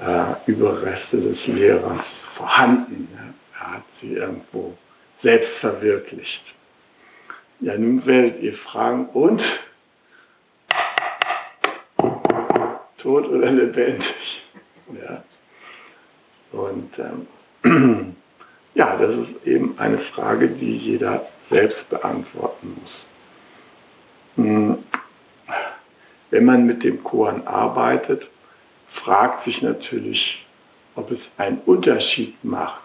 äh, 0.00 0.50
Überreste 0.50 1.18
des 1.18 1.46
Lehrers 1.48 2.04
vorhanden. 2.36 3.08
Ne? 3.12 3.34
Er 3.60 3.72
hat 3.74 3.82
sie 4.00 4.14
irgendwo 4.14 4.76
selbst 5.22 5.52
verwirklicht. 5.60 6.42
Ja, 7.60 7.76
nun 7.76 8.04
werdet 8.06 8.40
ihr 8.40 8.54
fragen, 8.54 9.06
und? 9.10 9.42
Tot 12.98 13.28
oder 13.28 13.50
lebendig? 13.50 14.42
Ja. 15.02 15.24
Und 16.52 16.90
ähm, 16.98 18.16
ja, 18.76 18.96
das 18.96 19.10
ist 19.10 19.46
eben 19.46 19.78
eine 19.78 19.98
Frage, 19.98 20.48
die 20.48 20.76
jeder 20.76 21.26
selbst 21.50 21.88
beantworten 21.88 22.76
muss. 22.80 23.06
Hm. 24.36 24.78
Wenn 26.30 26.44
man 26.44 26.66
mit 26.66 26.84
dem 26.84 27.02
Koran 27.02 27.46
arbeitet, 27.46 28.28
fragt 29.04 29.44
sich 29.44 29.62
natürlich, 29.62 30.46
ob 30.94 31.10
es 31.10 31.20
einen 31.38 31.58
Unterschied 31.64 32.34
macht, 32.44 32.82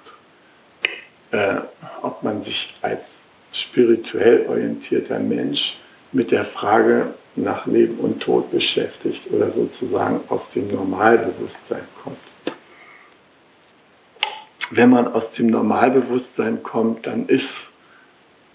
äh, 1.31 1.57
ob 2.01 2.23
man 2.23 2.43
sich 2.43 2.73
als 2.81 3.01
spirituell 3.51 4.45
orientierter 4.47 5.19
Mensch 5.19 5.59
mit 6.13 6.31
der 6.31 6.45
Frage 6.45 7.15
nach 7.35 7.65
Leben 7.65 7.97
und 7.99 8.21
Tod 8.21 8.49
beschäftigt 8.51 9.21
oder 9.31 9.51
sozusagen 9.51 10.21
aus 10.29 10.41
dem 10.55 10.69
Normalbewusstsein 10.69 11.87
kommt. 12.03 12.17
Wenn 14.71 14.89
man 14.89 15.07
aus 15.13 15.23
dem 15.37 15.47
Normalbewusstsein 15.47 16.63
kommt, 16.63 17.05
dann 17.05 17.27
ist 17.27 17.47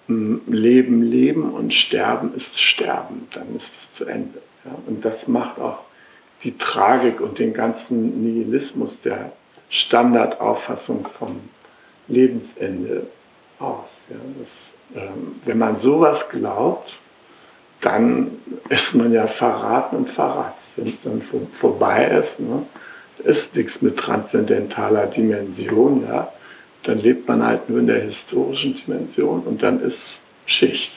hm, 0.06 0.42
Leben 0.46 1.02
Leben 1.02 1.52
und 1.52 1.72
Sterben 1.72 2.34
ist 2.34 2.58
Sterben, 2.58 3.28
dann 3.32 3.56
ist 3.56 3.64
es 3.64 3.98
zu 3.98 4.04
Ende. 4.06 4.40
Ja? 4.64 4.72
Und 4.86 5.04
das 5.04 5.26
macht 5.26 5.58
auch 5.58 5.80
die 6.42 6.56
Tragik 6.58 7.20
und 7.20 7.38
den 7.38 7.54
ganzen 7.54 8.22
Nihilismus 8.22 8.90
der 9.04 9.32
Standardauffassung 9.68 11.08
vom 11.18 11.40
Lebensende 12.08 13.06
aus. 13.58 13.88
Ja? 14.08 14.16
Das 14.38 14.48
ähm, 14.94 15.40
wenn 15.44 15.58
man 15.58 15.80
sowas 15.80 16.18
glaubt, 16.30 16.96
dann 17.80 18.38
ist 18.68 18.94
man 18.94 19.12
ja 19.12 19.26
verraten 19.26 19.96
und 19.96 20.10
verrat. 20.10 20.54
Wenn 20.76 20.88
es 20.88 20.94
dann 21.02 21.22
vorbei 21.60 22.06
ist, 22.06 22.38
ne, 22.40 22.66
ist 23.26 23.54
nichts 23.54 23.80
mit 23.82 23.96
transzendentaler 23.98 25.08
Dimension, 25.08 26.04
ja, 26.06 26.32
dann 26.84 26.98
lebt 26.98 27.28
man 27.28 27.44
halt 27.44 27.68
nur 27.68 27.80
in 27.80 27.86
der 27.86 28.02
historischen 28.02 28.76
Dimension 28.76 29.42
und 29.42 29.62
dann 29.62 29.80
ist 29.80 29.98
Schicht. 30.46 30.90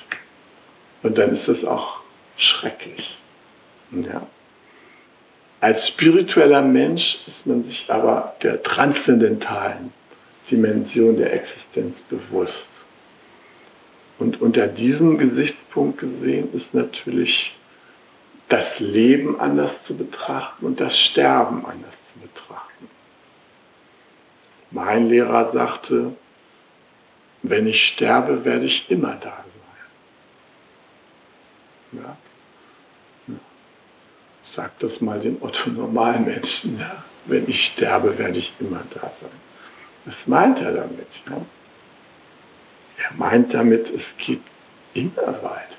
Und 1.01 1.17
dann 1.17 1.35
ist 1.35 1.47
es 1.47 1.63
auch 1.65 2.01
schrecklich. 2.37 3.17
Ja. 3.91 4.27
Als 5.61 5.87
spiritueller 5.89 6.61
Mensch 6.61 7.01
ist 7.27 7.45
man 7.45 7.63
sich 7.63 7.85
aber 7.87 8.35
der 8.43 8.61
transzendentalen 8.63 9.91
Dimension 10.51 11.17
der 11.17 11.33
Existenz 11.33 11.95
bewusst. 12.09 12.53
Und 14.19 14.41
unter 14.41 14.67
diesem 14.67 15.17
Gesichtspunkt 15.17 15.99
gesehen 15.99 16.49
ist 16.53 16.73
natürlich 16.73 17.55
das 18.49 18.79
Leben 18.79 19.39
anders 19.39 19.71
zu 19.85 19.95
betrachten 19.95 20.65
und 20.65 20.79
das 20.79 20.95
Sterben 21.11 21.65
anders 21.65 21.98
betrachten. 22.21 22.89
Mein 24.71 25.07
Lehrer 25.07 25.51
sagte, 25.51 26.13
wenn 27.41 27.67
ich 27.67 27.81
sterbe, 27.93 28.45
werde 28.45 28.65
ich 28.65 28.89
immer 28.89 29.15
da 29.15 29.43
sein. 31.93 32.03
Ja? 32.03 32.17
Sag 34.55 34.77
das 34.79 34.99
mal 35.01 35.19
den 35.19 35.41
Otto 35.41 35.69
Normalmenschen. 35.69 36.79
Ja? 36.79 37.03
Wenn 37.25 37.47
ich 37.49 37.71
sterbe, 37.73 38.17
werde 38.17 38.39
ich 38.39 38.51
immer 38.59 38.83
da 38.93 39.11
sein. 39.21 39.39
Was 40.05 40.15
meint 40.25 40.59
er 40.59 40.73
damit? 40.73 41.07
Ja? 41.29 41.45
Er 42.97 43.13
meint 43.15 43.53
damit, 43.53 43.87
es 43.89 44.03
geht 44.25 44.41
immer 44.93 45.41
weiter. 45.41 45.75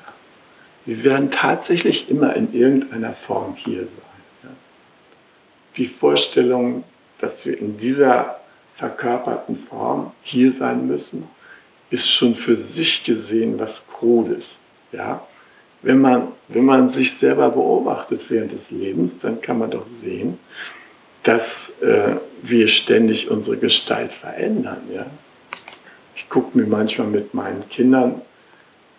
Wir 0.86 1.04
werden 1.04 1.30
tatsächlich 1.30 2.08
immer 2.08 2.34
in 2.34 2.52
irgendeiner 2.54 3.12
Form 3.26 3.54
hier 3.56 3.82
sein. 3.82 4.09
Die 5.80 5.88
Vorstellung, 5.98 6.84
dass 7.22 7.32
wir 7.42 7.58
in 7.58 7.78
dieser 7.78 8.36
verkörperten 8.76 9.60
Form 9.70 10.12
hier 10.20 10.52
sein 10.58 10.86
müssen, 10.86 11.26
ist 11.88 12.06
schon 12.18 12.34
für 12.34 12.56
sich 12.74 13.02
gesehen 13.04 13.58
was 13.58 13.70
Krudes. 13.94 14.44
Ja? 14.92 15.26
Wenn, 15.80 16.02
man, 16.02 16.32
wenn 16.48 16.66
man 16.66 16.92
sich 16.92 17.10
selber 17.18 17.48
beobachtet 17.48 18.20
während 18.28 18.52
des 18.52 18.70
Lebens, 18.70 19.12
dann 19.22 19.40
kann 19.40 19.58
man 19.58 19.70
doch 19.70 19.86
sehen, 20.02 20.38
dass 21.22 21.40
äh, 21.80 22.16
wir 22.42 22.68
ständig 22.68 23.30
unsere 23.30 23.56
Gestalt 23.56 24.12
verändern. 24.20 24.82
Ja? 24.92 25.06
Ich 26.14 26.28
gucke 26.28 26.58
mir 26.58 26.66
manchmal 26.66 27.06
mit 27.06 27.32
meinen 27.32 27.66
Kindern 27.70 28.20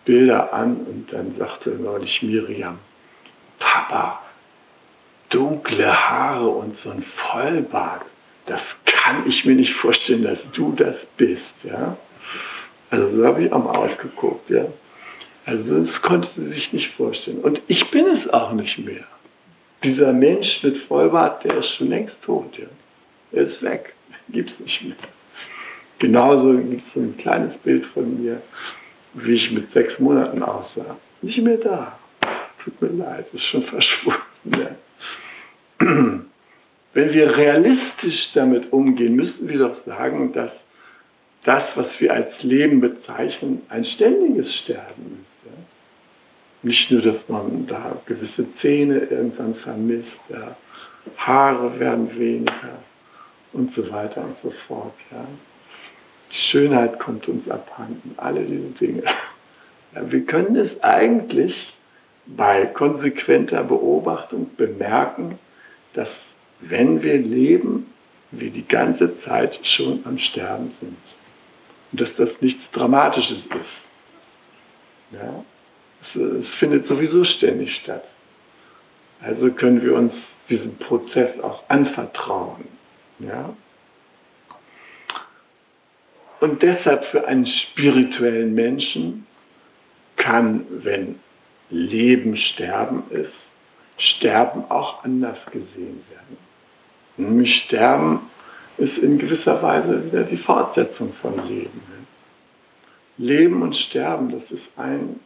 Bilder 0.04 0.52
an 0.52 0.78
und 0.78 1.14
dann 1.14 1.36
sagte 1.38 1.70
neulich 1.70 2.24
Miriam, 2.24 2.80
Papa, 3.60 4.24
dunkle 5.32 5.88
Haare 5.88 6.48
und 6.48 6.78
so 6.84 6.92
ein 6.92 7.04
Vollbart, 7.16 8.06
das 8.46 8.62
kann 8.86 9.28
ich 9.28 9.44
mir 9.46 9.56
nicht 9.56 9.74
vorstellen, 9.76 10.24
dass 10.24 10.40
du 10.54 10.74
das 10.74 10.96
bist. 11.18 11.42
Ja? 11.64 11.98
Also 12.90 13.16
so 13.16 13.26
habe 13.26 13.44
ich 13.44 13.52
auch 13.52 13.64
mal 13.64 13.76
ausgeguckt. 13.76 14.50
Ja? 14.50 14.66
Also 15.46 15.86
das 15.86 16.02
konnte 16.02 16.28
sie 16.36 16.50
sich 16.50 16.72
nicht 16.74 16.94
vorstellen. 16.96 17.40
Und 17.40 17.62
ich 17.68 17.90
bin 17.92 18.06
es 18.08 18.30
auch 18.30 18.52
nicht 18.52 18.78
mehr. 18.80 19.06
Dieser 19.84 20.14
Mensch 20.14 20.62
mit 20.62 20.78
Vollbart, 20.84 21.44
der 21.44 21.58
ist 21.58 21.76
schon 21.76 21.90
längst 21.90 22.16
tot. 22.24 22.58
Ja? 22.58 22.68
Er 23.32 23.48
ist 23.48 23.62
weg. 23.64 23.94
Gibt 24.30 24.52
es 24.52 24.60
nicht 24.60 24.84
mehr. 24.84 24.98
Genauso 26.00 26.58
gibt 26.58 26.88
es 26.88 26.94
so 26.96 27.00
ein 27.00 27.16
kleines 27.18 27.56
Bild 27.58 27.86
von 27.94 28.24
mir, 28.24 28.42
wie 29.14 29.34
ich 29.34 29.52
mit 29.52 29.72
sechs 29.72 30.00
Monaten 30.00 30.42
aussah. 30.42 30.98
Nicht 31.22 31.38
mehr 31.44 31.58
da. 31.58 32.00
Tut 32.64 32.82
mir 32.82 32.90
leid, 32.90 33.28
ist 33.34 33.44
schon 33.44 33.62
verschwunden. 33.64 34.31
Wenn 36.94 37.14
wir 37.14 37.38
realistisch 37.38 38.32
damit 38.34 38.72
umgehen, 38.74 39.16
müssen 39.16 39.48
wir 39.48 39.60
doch 39.60 39.86
sagen, 39.86 40.34
dass 40.34 40.52
das, 41.44 41.64
was 41.76 41.88
wir 42.00 42.14
als 42.14 42.44
Leben 42.44 42.82
bezeichnen, 42.82 43.62
ein 43.70 43.84
ständiges 43.86 44.54
Sterben 44.60 45.26
ist. 45.26 45.46
Ja? 45.46 45.58
Nicht 46.64 46.92
nur, 46.92 47.02
dass 47.02 47.28
man 47.28 47.66
da 47.68 48.00
gewisse 48.06 48.46
Zähne 48.58 49.00
irgendwann 49.00 49.56
vermisst, 49.56 50.12
ja? 50.30 50.56
Haare 51.18 51.80
werden 51.80 52.16
weniger 52.18 52.78
und 53.54 53.74
so 53.74 53.92
weiter 53.92 54.24
und 54.24 54.36
so 54.44 54.52
fort. 54.68 54.94
Ja? 55.12 55.26
Die 56.32 56.52
Schönheit 56.52 57.00
kommt 57.00 57.28
uns 57.28 57.50
abhanden, 57.50 58.14
alle 58.18 58.44
diese 58.44 58.70
Dinge. 58.80 59.04
Wir 59.94 60.26
können 60.26 60.56
es 60.56 60.84
eigentlich 60.84 61.56
bei 62.26 62.66
konsequenter 62.68 63.64
Beobachtung 63.64 64.52
bemerken, 64.56 65.40
dass 65.94 66.10
wenn 66.62 67.02
wir 67.02 67.18
leben, 67.18 67.88
wir 68.32 68.52
die 68.52 68.68
ganze 68.68 69.20
Zeit 69.22 69.60
schon 69.76 70.02
am 70.06 70.18
Sterben 70.18 70.72
sind 70.80 70.98
und 71.92 72.02
dass 72.02 72.16
das 72.16 72.30
nichts 72.40 72.62
Dramatisches 72.72 73.40
ist. 73.40 75.20
Ja? 75.20 75.44
Es, 76.02 76.16
es 76.16 76.50
findet 76.56 76.88
sowieso 76.88 77.24
ständig 77.24 77.76
statt. 77.76 78.06
Also 79.22 79.52
können 79.52 79.82
wir 79.84 79.96
uns 79.96 80.14
diesem 80.50 80.78
Prozess 80.78 81.40
auch 81.42 81.64
anvertrauen. 81.70 82.68
Ja? 83.20 83.56
Und 86.40 86.62
deshalb 86.64 87.06
für 87.06 87.28
einen 87.28 87.46
spirituellen 87.46 88.54
Menschen 88.54 89.28
kann, 90.16 90.66
wenn 90.84 91.20
Leben 91.72 92.38
Sterben 92.38 93.04
ist, 93.10 93.34
Sterben 93.98 94.66
auch 94.70 95.04
anders 95.04 95.38
gesehen 95.52 96.04
werden. 96.10 96.38
Nämlich 97.18 97.64
Sterben 97.66 98.30
ist 98.78 98.98
in 98.98 99.18
gewisser 99.18 99.62
Weise 99.62 100.06
wieder 100.06 100.24
die 100.24 100.38
Fortsetzung 100.38 101.14
von 101.22 101.48
Leben. 101.48 101.82
Leben 103.18 103.62
und 103.62 103.76
Sterben, 103.76 104.32
das 104.32 104.52
ist 104.52 104.68
ein 104.78 105.20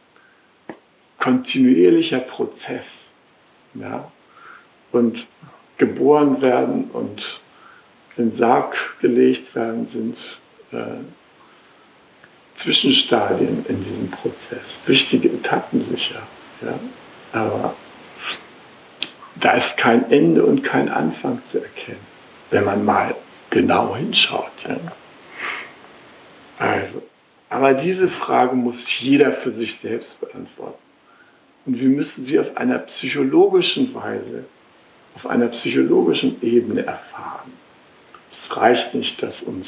kontinuierlicher 1.18 2.20
Prozess. 2.20 2.84
Ja? 3.74 4.10
Und 4.92 5.26
geboren 5.78 6.40
werden 6.42 6.90
und 6.92 7.22
in 8.16 8.30
den 8.30 8.38
Sarg 8.38 8.74
gelegt 9.00 9.54
werden, 9.54 9.88
sind 9.92 10.16
äh, 10.72 10.98
Zwischenstadien 12.62 13.64
in 13.66 13.84
diesem 13.84 14.10
Prozess. 14.10 14.64
Wichtige 14.86 15.28
Etappen 15.28 15.84
sicher. 15.90 16.22
Ja? 16.62 16.78
Aber 17.32 17.74
da 19.40 19.52
ist 19.52 19.76
kein 19.76 20.10
Ende 20.10 20.44
und 20.44 20.62
kein 20.64 20.88
Anfang 20.88 21.42
zu 21.50 21.58
erkennen, 21.58 22.06
wenn 22.50 22.64
man 22.64 22.84
mal 22.84 23.14
genau 23.50 23.94
hinschaut. 23.96 24.52
Ja? 24.66 24.78
Also, 26.58 27.02
aber 27.50 27.74
diese 27.74 28.08
Frage 28.08 28.56
muss 28.56 28.76
jeder 29.00 29.32
für 29.42 29.52
sich 29.52 29.76
selbst 29.82 30.20
beantworten. 30.20 30.82
Und 31.66 31.80
wir 31.80 31.88
müssen 31.88 32.26
sie 32.26 32.38
auf 32.38 32.56
einer 32.56 32.78
psychologischen 32.78 33.92
Weise, 33.94 34.44
auf 35.16 35.26
einer 35.26 35.48
psychologischen 35.48 36.42
Ebene 36.42 36.86
erfahren. 36.86 37.52
Es 38.32 38.56
reicht 38.56 38.94
nicht, 38.94 39.20
dass 39.22 39.40
uns 39.42 39.66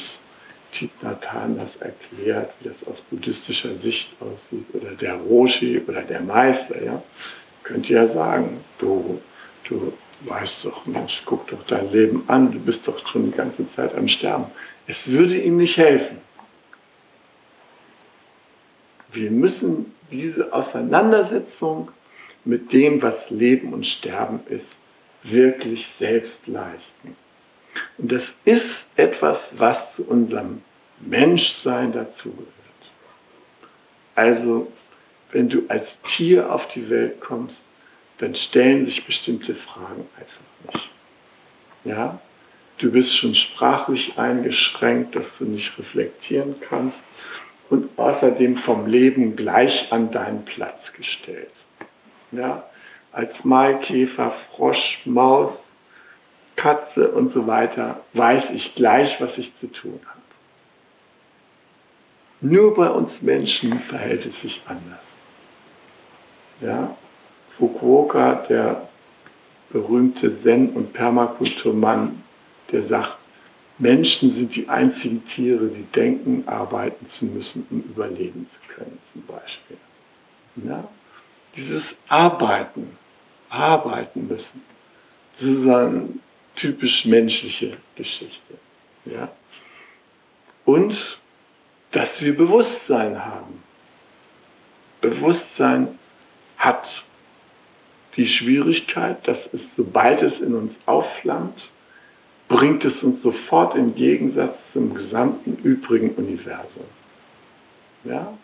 Thich 0.73 0.91
das 1.01 1.75
erklärt, 1.79 2.51
wie 2.59 2.69
das 2.69 2.87
aus 2.87 3.01
buddhistischer 3.09 3.75
Sicht 3.77 4.09
aussieht, 4.19 4.65
oder 4.73 4.91
der 4.91 5.15
Roshi 5.15 5.81
oder 5.87 6.03
der 6.03 6.21
Meister. 6.21 6.83
Ja? 6.83 7.03
Könnt 7.63 7.89
ja 7.89 8.07
sagen, 8.13 8.61
du 8.77 9.19
Du 9.69 9.93
weißt 10.21 10.57
doch, 10.63 10.85
Mensch, 10.85 11.21
guck 11.25 11.47
doch 11.47 11.63
dein 11.67 11.91
Leben 11.91 12.23
an, 12.27 12.51
du 12.51 12.59
bist 12.59 12.79
doch 12.85 13.07
schon 13.07 13.25
die 13.25 13.37
ganze 13.37 13.71
Zeit 13.75 13.95
am 13.95 14.07
Sterben. 14.07 14.45
Es 14.87 14.97
würde 15.05 15.37
ihm 15.37 15.57
nicht 15.57 15.77
helfen. 15.77 16.17
Wir 19.11 19.31
müssen 19.31 19.93
diese 20.11 20.51
Auseinandersetzung 20.51 21.91
mit 22.45 22.71
dem, 22.73 23.01
was 23.01 23.29
Leben 23.29 23.73
und 23.73 23.85
Sterben 23.85 24.41
ist, 24.49 24.65
wirklich 25.23 25.85
selbst 25.99 26.47
leisten. 26.47 27.15
Und 27.97 28.11
das 28.11 28.23
ist 28.45 28.65
etwas, 28.95 29.37
was 29.51 29.77
zu 29.95 30.03
unserem 30.03 30.61
Menschsein 30.99 31.91
dazugehört. 31.91 32.47
Also, 34.15 34.71
wenn 35.31 35.49
du 35.49 35.63
als 35.69 35.87
Tier 36.15 36.51
auf 36.53 36.67
die 36.73 36.89
Welt 36.89 37.21
kommst, 37.21 37.55
dann 38.17 38.35
stellen 38.35 38.85
sich 38.85 39.05
bestimmte 39.05 39.55
Fragen 39.55 40.07
einfach 40.17 40.73
nicht. 40.73 40.89
Ja? 41.85 42.19
Du 42.79 42.91
bist 42.91 43.13
schon 43.17 43.35
sprachlich 43.35 44.17
eingeschränkt, 44.17 45.15
dass 45.15 45.25
du 45.37 45.45
nicht 45.45 45.77
reflektieren 45.77 46.55
kannst 46.67 46.97
und 47.69 47.97
außerdem 47.97 48.57
vom 48.59 48.87
Leben 48.87 49.35
gleich 49.35 49.91
an 49.91 50.11
deinen 50.11 50.45
Platz 50.45 50.79
gestellt. 50.93 51.51
Ja? 52.31 52.69
Als 53.11 53.31
Maikäfer, 53.43 54.33
Frosch, 54.51 54.99
Maus, 55.05 55.53
Katze 56.59 57.09
und 57.11 57.33
so 57.33 57.47
weiter 57.47 58.01
weiß 58.13 58.45
ich 58.53 58.75
gleich, 58.75 59.19
was 59.21 59.37
ich 59.37 59.51
zu 59.59 59.67
tun 59.67 59.99
habe. 60.05 60.19
Nur 62.41 62.75
bei 62.75 62.89
uns 62.89 63.11
Menschen 63.21 63.79
verhält 63.89 64.25
es 64.25 64.41
sich 64.41 64.61
anders. 64.67 64.99
Ja? 66.61 66.97
Fukuoka, 67.57 68.45
der 68.49 68.89
berühmte 69.71 70.41
Zen- 70.43 70.71
und 70.71 70.93
Permakulturmann, 70.93 72.23
der 72.71 72.87
sagt, 72.87 73.17
Menschen 73.77 74.35
sind 74.35 74.55
die 74.55 74.67
einzigen 74.67 75.25
Tiere, 75.35 75.67
die 75.67 75.83
denken, 75.95 76.43
arbeiten 76.45 77.05
zu 77.17 77.25
müssen, 77.25 77.65
um 77.69 77.81
überleben 77.81 78.49
zu 78.53 78.73
können, 78.73 78.99
zum 79.13 79.25
Beispiel. 79.25 79.77
Ja? 80.65 80.87
Dieses 81.55 81.83
Arbeiten 82.09 82.97
arbeiten 83.49 84.27
müssen. 84.27 84.63
Eine 85.41 86.09
typisch 86.59 87.05
menschliche 87.05 87.77
Geschichte. 87.95 88.57
Ja? 89.05 89.31
Und 90.65 90.95
dass 91.91 92.09
wir 92.19 92.37
Bewusstsein 92.37 93.25
haben. 93.25 93.63
Bewusstsein 95.01 95.97
hat 96.57 96.85
die 98.15 98.27
Schwierigkeit, 98.27 99.27
dass 99.27 99.37
es, 99.53 99.61
sobald 99.77 100.21
es 100.21 100.39
in 100.39 100.53
uns 100.53 100.73
aufflammt, 100.85 101.59
bringt 102.47 102.83
es 102.83 103.01
uns 103.01 103.21
sofort 103.21 103.75
im 103.75 103.95
Gegensatz 103.95 104.57
zum 104.73 104.93
gesamten 104.93 105.57
übrigen 105.63 106.11
Universum. 106.15 106.85
Ja? 108.03 108.37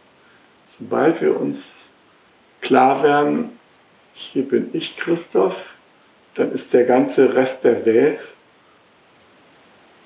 Sobald 0.79 1.21
wir 1.21 1.39
uns 1.39 1.57
klar 2.61 3.03
werden, 3.03 3.59
hier 4.13 4.47
bin 4.47 4.69
ich 4.73 4.95
Christoph, 4.97 5.55
dann 6.35 6.51
ist 6.51 6.71
der 6.73 6.83
ganze 6.83 7.33
Rest 7.33 7.63
der 7.63 7.85
Welt, 7.85 8.19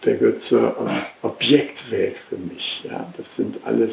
der 0.05 0.15
gehört 0.15 0.43
zur 0.43 0.75
Objektwelt 1.21 2.15
für 2.29 2.37
mich. 2.37 2.83
Ja? 2.89 3.11
Das 3.17 3.25
sind 3.35 3.57
alles 3.65 3.91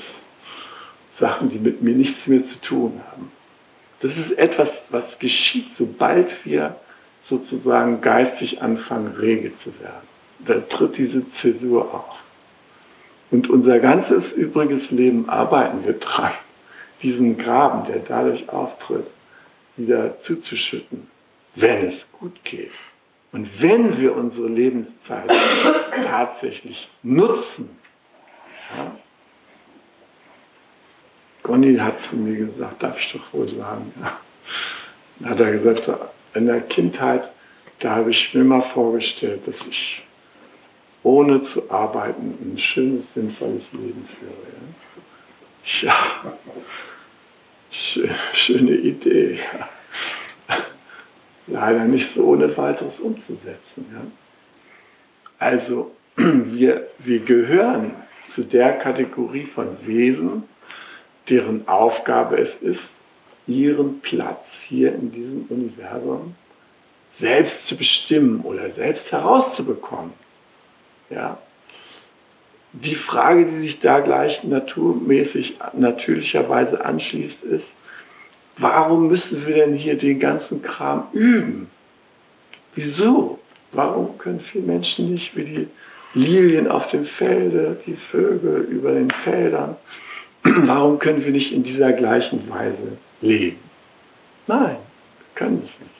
Sachen, 1.18 1.51
die 1.51 1.59
mit 1.59 1.83
mir 1.83 1.94
nichts 1.94 2.27
mehr 2.27 2.42
zu 2.46 2.61
tun 2.61 3.01
haben. 3.11 3.33
Das 4.01 4.12
ist 4.16 4.38
etwas, 4.38 4.68
was 4.90 5.18
geschieht, 5.18 5.66
sobald 5.79 6.29
wir 6.44 6.77
sozusagen 7.29 8.01
geistig 8.03 8.62
anfangen, 8.62 9.16
rege 9.16 9.53
zu 9.64 9.72
werden. 9.81 10.07
Da 10.46 10.61
tritt 10.77 10.96
diese 10.99 11.25
Zäsur 11.40 11.92
auf. 11.92 12.14
Und 13.31 13.51
unser 13.51 13.81
ganzes 13.81 14.31
übriges 14.33 14.90
Leben 14.90 15.29
arbeiten 15.29 15.85
wir 15.85 15.94
dran, 15.94 16.33
diesen 17.03 17.38
Graben, 17.38 17.90
der 17.90 18.01
dadurch 18.07 18.49
auftritt, 18.49 19.07
wieder 19.77 20.22
zuzuschütten, 20.22 21.09
wenn 21.57 21.88
es 21.88 22.12
gut 22.12 22.42
geht. 22.45 22.71
Und 23.33 23.61
wenn 23.61 24.01
wir 24.01 24.14
unsere 24.14 24.49
Lebenszeit 24.49 25.31
tatsächlich 26.07 26.88
nutzen, 27.03 27.77
ja, 28.75 28.92
Conny 31.42 31.77
hat 31.77 31.95
zu 32.11 32.16
mir 32.16 32.47
gesagt, 32.47 32.83
darf 32.83 32.99
ich 32.99 33.12
doch 33.12 33.33
wohl 33.33 33.49
sagen, 33.55 33.92
ja. 34.01 34.19
Dann 35.19 35.31
hat 35.31 35.40
er 35.40 35.59
gesagt, 35.59 35.90
in 36.35 36.47
der 36.47 36.61
Kindheit, 36.62 37.31
da 37.79 37.97
habe 37.97 38.11
ich 38.11 38.35
mir 38.35 38.45
mal 38.45 38.62
vorgestellt, 38.75 39.42
dass 39.47 39.55
ich 39.69 40.03
ohne 41.03 41.45
zu 41.53 41.71
arbeiten 41.71 42.37
ein 42.40 42.59
schönes, 42.59 43.05
sinnvolles 43.14 43.62
Leben 43.73 44.09
führe. 44.19 44.33
Ja, 45.83 45.95
ja. 47.95 48.14
schöne 48.47 48.73
Idee. 48.73 49.38
Ja. 49.53 49.69
Leider 51.46 51.85
nicht 51.85 52.14
so 52.14 52.24
ohne 52.24 52.56
weiteres 52.56 52.98
umzusetzen. 52.98 53.87
Ja. 53.92 54.00
Also, 55.38 55.92
wir, 56.16 56.88
wir 56.98 57.20
gehören 57.20 57.92
zu 58.35 58.42
der 58.42 58.78
Kategorie 58.78 59.46
von 59.54 59.76
Wesen, 59.87 60.44
deren 61.28 61.66
Aufgabe 61.68 62.38
es 62.38 62.62
ist, 62.62 62.82
ihren 63.46 64.00
Platz 64.00 64.44
hier 64.68 64.94
in 64.94 65.12
diesem 65.12 65.46
Universum 65.48 66.35
selbst 67.20 67.54
zu 67.68 67.76
bestimmen 67.76 68.40
oder 68.42 68.70
selbst 68.72 69.11
herauszubekommen. 69.11 70.12
Ja? 71.11 71.38
Die 72.72 72.96
Frage, 72.96 73.46
die 73.46 73.68
sich 73.68 73.80
da 73.80 74.00
gleich 74.00 74.42
naturmäßig, 74.44 75.56
natürlicherweise 75.74 76.85
anschließt, 76.85 77.42
ist, 77.44 77.64
warum 78.59 79.09
müssen 79.09 79.47
wir 79.47 79.55
denn 79.55 79.75
hier 79.75 79.97
den 79.97 80.19
ganzen 80.19 80.62
Kram 80.62 81.09
üben? 81.12 81.69
Wieso? 82.75 83.38
Warum 83.73 84.16
können 84.19 84.40
viele 84.53 84.66
Menschen 84.66 85.12
nicht 85.12 85.37
wie 85.37 85.45
die 85.45 85.69
Lilien 86.14 86.69
auf 86.69 86.88
dem 86.90 87.05
Felde, 87.05 87.79
die 87.87 87.97
Vögel 88.11 88.62
über 88.71 88.92
den 88.92 89.11
Feldern, 89.25 89.77
warum 90.42 90.99
können 90.99 91.25
wir 91.25 91.33
nicht 91.33 91.53
in 91.53 91.62
dieser 91.62 91.92
gleichen 91.92 92.49
Weise 92.49 92.97
leben? 93.21 93.59
Nein, 94.47 94.77
wir 94.79 95.35
können 95.35 95.62
es 95.64 95.81
nicht. 95.81 95.97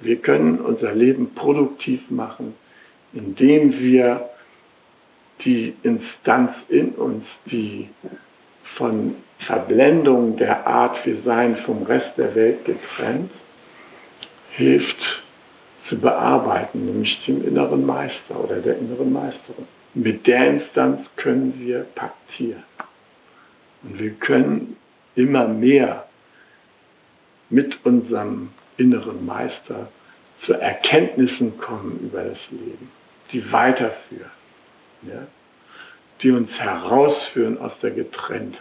Wir 0.00 0.16
können 0.16 0.60
unser 0.60 0.94
Leben 0.94 1.34
produktiv 1.34 2.00
machen, 2.10 2.54
indem 3.12 3.78
wir 3.78 4.28
die 5.44 5.74
Instanz 5.82 6.52
in 6.68 6.90
uns, 6.90 7.24
die 7.46 7.88
von 8.76 9.16
Verblendung 9.46 10.36
der 10.36 10.66
Art 10.66 11.04
wir 11.04 11.22
sein 11.22 11.56
vom 11.58 11.82
Rest 11.82 12.16
der 12.16 12.34
Welt 12.34 12.64
getrennt, 12.64 13.30
hilft 14.52 15.22
zu 15.88 15.98
bearbeiten, 15.98 16.86
nämlich 16.86 17.24
dem 17.26 17.46
inneren 17.46 17.84
Meister 17.84 18.42
oder 18.42 18.60
der 18.60 18.78
inneren 18.78 19.12
Meisterin. 19.12 19.66
Mit 19.94 20.26
der 20.26 20.48
Instanz 20.48 21.06
können 21.16 21.54
wir 21.58 21.86
paktieren. 21.94 22.64
Und 23.82 23.98
wir 23.98 24.12
können 24.12 24.76
immer 25.14 25.46
mehr 25.46 26.06
mit 27.50 27.84
unserem 27.84 28.50
inneren 28.76 29.24
Meister 29.24 29.88
zu 30.46 30.54
Erkenntnissen 30.54 31.58
kommen 31.58 32.00
über 32.00 32.24
das 32.24 32.38
Leben, 32.50 32.90
die 33.32 33.52
weiterführen, 33.52 34.30
ja? 35.02 35.26
Die 36.22 36.30
uns 36.30 36.50
herausführen 36.58 37.58
aus 37.58 37.72
der 37.82 37.90
Getrenntheit. 37.90 38.60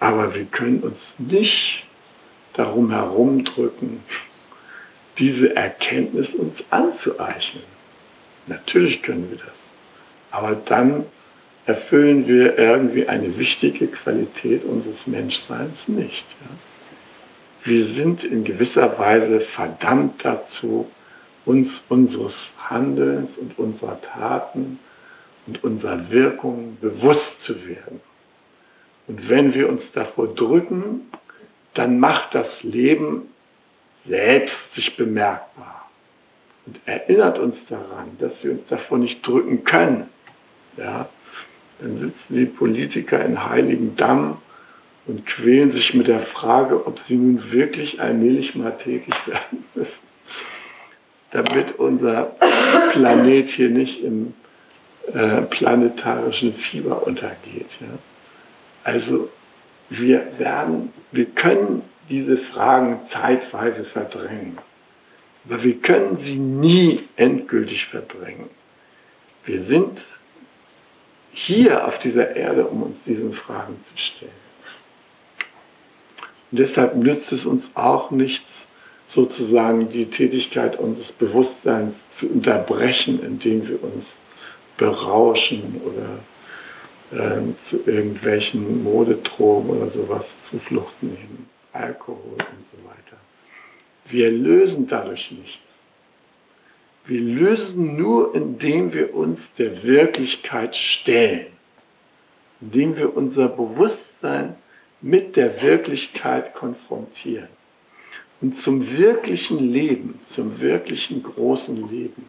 Aber 0.00 0.34
wir 0.34 0.44
können 0.46 0.80
uns 0.80 0.98
nicht 1.18 1.84
darum 2.54 2.90
herumdrücken, 2.90 4.02
diese 5.18 5.54
Erkenntnis 5.54 6.28
uns 6.34 6.54
anzueichnen. 6.70 7.64
Natürlich 8.46 9.02
können 9.02 9.30
wir 9.30 9.38
das. 9.38 9.54
Aber 10.30 10.56
dann 10.56 11.04
erfüllen 11.66 12.26
wir 12.26 12.58
irgendwie 12.58 13.06
eine 13.06 13.38
wichtige 13.38 13.86
Qualität 13.88 14.64
unseres 14.64 15.06
Menschseins 15.06 15.76
nicht. 15.86 16.24
Ja? 16.40 16.56
Wir 17.64 17.94
sind 17.94 18.24
in 18.24 18.42
gewisser 18.42 18.98
Weise 18.98 19.40
verdammt 19.54 20.24
dazu, 20.24 20.90
uns 21.44 21.68
unseres 21.88 22.34
Handelns 22.58 23.30
und 23.38 23.58
unserer 23.58 24.00
Taten 24.00 24.78
und 25.46 25.64
unserer 25.64 26.10
Wirkungen 26.10 26.78
bewusst 26.80 27.44
zu 27.44 27.66
werden. 27.66 28.00
Und 29.08 29.28
wenn 29.28 29.52
wir 29.54 29.68
uns 29.68 29.82
davor 29.92 30.34
drücken, 30.34 31.10
dann 31.74 31.98
macht 31.98 32.34
das 32.34 32.46
Leben 32.62 33.28
selbst 34.06 34.54
sich 34.74 34.96
bemerkbar 34.96 35.88
und 36.66 36.80
erinnert 36.86 37.38
uns 37.38 37.56
daran, 37.68 38.16
dass 38.18 38.32
wir 38.42 38.52
uns 38.52 38.66
davor 38.68 38.98
nicht 38.98 39.26
drücken 39.26 39.64
können. 39.64 40.08
Ja? 40.76 41.08
Dann 41.80 41.98
sitzen 41.98 42.36
die 42.36 42.46
Politiker 42.46 43.24
in 43.24 43.44
Heiligen 43.44 43.96
Damm 43.96 44.38
und 45.06 45.26
quälen 45.26 45.72
sich 45.72 45.94
mit 45.94 46.06
der 46.06 46.26
Frage, 46.26 46.86
ob 46.86 47.00
sie 47.08 47.16
nun 47.16 47.50
wirklich 47.50 48.00
allmählich 48.00 48.54
mal 48.54 48.78
tätig 48.78 49.14
werden 49.26 49.64
müssen, 49.74 50.01
damit 51.32 51.78
unser 51.78 52.34
Planet 52.92 53.48
hier 53.50 53.70
nicht 53.70 54.02
im 54.02 54.34
äh, 55.12 55.42
planetarischen 55.42 56.54
Fieber 56.54 57.06
untergeht. 57.06 57.70
Ja? 57.80 57.98
Also 58.84 59.30
wir 59.90 60.38
werden, 60.38 60.92
wir 61.10 61.26
können 61.26 61.82
diese 62.08 62.36
Fragen 62.36 63.00
zeitweise 63.10 63.84
verdrängen, 63.84 64.58
aber 65.44 65.62
wir 65.62 65.80
können 65.80 66.18
sie 66.22 66.36
nie 66.36 67.08
endgültig 67.16 67.86
verdrängen. 67.86 68.50
Wir 69.44 69.64
sind 69.64 69.98
hier 71.32 71.86
auf 71.86 71.98
dieser 72.00 72.36
Erde, 72.36 72.66
um 72.66 72.82
uns 72.82 72.96
diesen 73.06 73.32
Fragen 73.32 73.76
zu 73.90 74.02
stellen. 74.02 74.32
Und 76.50 76.58
deshalb 76.58 76.96
nützt 76.96 77.32
es 77.32 77.44
uns 77.46 77.64
auch 77.74 78.10
nichts, 78.10 78.44
sozusagen 79.14 79.90
die 79.90 80.06
Tätigkeit 80.06 80.78
unseres 80.78 81.12
Bewusstseins 81.12 81.94
zu 82.18 82.28
unterbrechen, 82.28 83.22
indem 83.22 83.68
wir 83.68 83.82
uns 83.82 84.04
berauschen 84.76 85.80
oder 85.84 86.20
äh, 87.12 87.42
zu 87.68 87.76
irgendwelchen 87.84 88.82
Modedrogen 88.82 89.70
oder 89.70 89.90
sowas 89.90 90.24
Zuflucht 90.50 91.02
nehmen, 91.02 91.48
Alkohol 91.72 92.32
und 92.38 92.66
so 92.72 92.88
weiter. 92.88 93.20
Wir 94.08 94.30
lösen 94.30 94.88
dadurch 94.88 95.30
nichts. 95.30 95.58
Wir 97.04 97.20
lösen 97.20 97.96
nur, 97.96 98.34
indem 98.34 98.92
wir 98.92 99.14
uns 99.14 99.40
der 99.58 99.82
Wirklichkeit 99.82 100.74
stellen, 100.74 101.48
indem 102.60 102.96
wir 102.96 103.16
unser 103.16 103.48
Bewusstsein 103.48 104.56
mit 105.00 105.34
der 105.34 105.60
Wirklichkeit 105.60 106.54
konfrontieren. 106.54 107.48
Und 108.42 108.60
zum 108.64 108.98
wirklichen 108.98 109.72
Leben, 109.72 110.18
zum 110.34 110.60
wirklichen 110.60 111.22
großen 111.22 111.88
Leben 111.88 112.28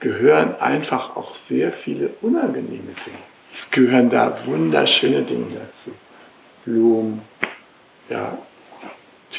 gehören 0.00 0.56
einfach 0.56 1.16
auch 1.16 1.34
sehr 1.48 1.72
viele 1.84 2.10
unangenehme 2.20 2.92
Dinge. 3.06 3.24
Es 3.54 3.70
gehören 3.70 4.10
da 4.10 4.36
wunderschöne 4.46 5.22
Dinge 5.22 5.46
dazu. 5.54 5.96
Blumen, 6.64 7.22
ja, 8.10 8.36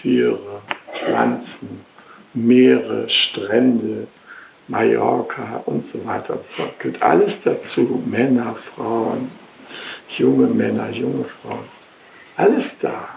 Tiere, 0.01 0.61
Pflanzen, 0.93 1.85
Meere, 2.33 3.09
Strände, 3.09 4.07
Mallorca 4.69 5.63
und 5.65 5.91
so 5.91 6.05
weiter 6.05 6.39
fort. 6.55 6.79
Gehört 6.79 7.01
alles 7.01 7.33
dazu. 7.43 8.01
Männer, 8.05 8.55
Frauen, 8.73 9.31
junge 10.17 10.47
Männer, 10.47 10.89
junge 10.91 11.25
Frauen. 11.41 11.65
Alles 12.37 12.65
da. 12.81 13.14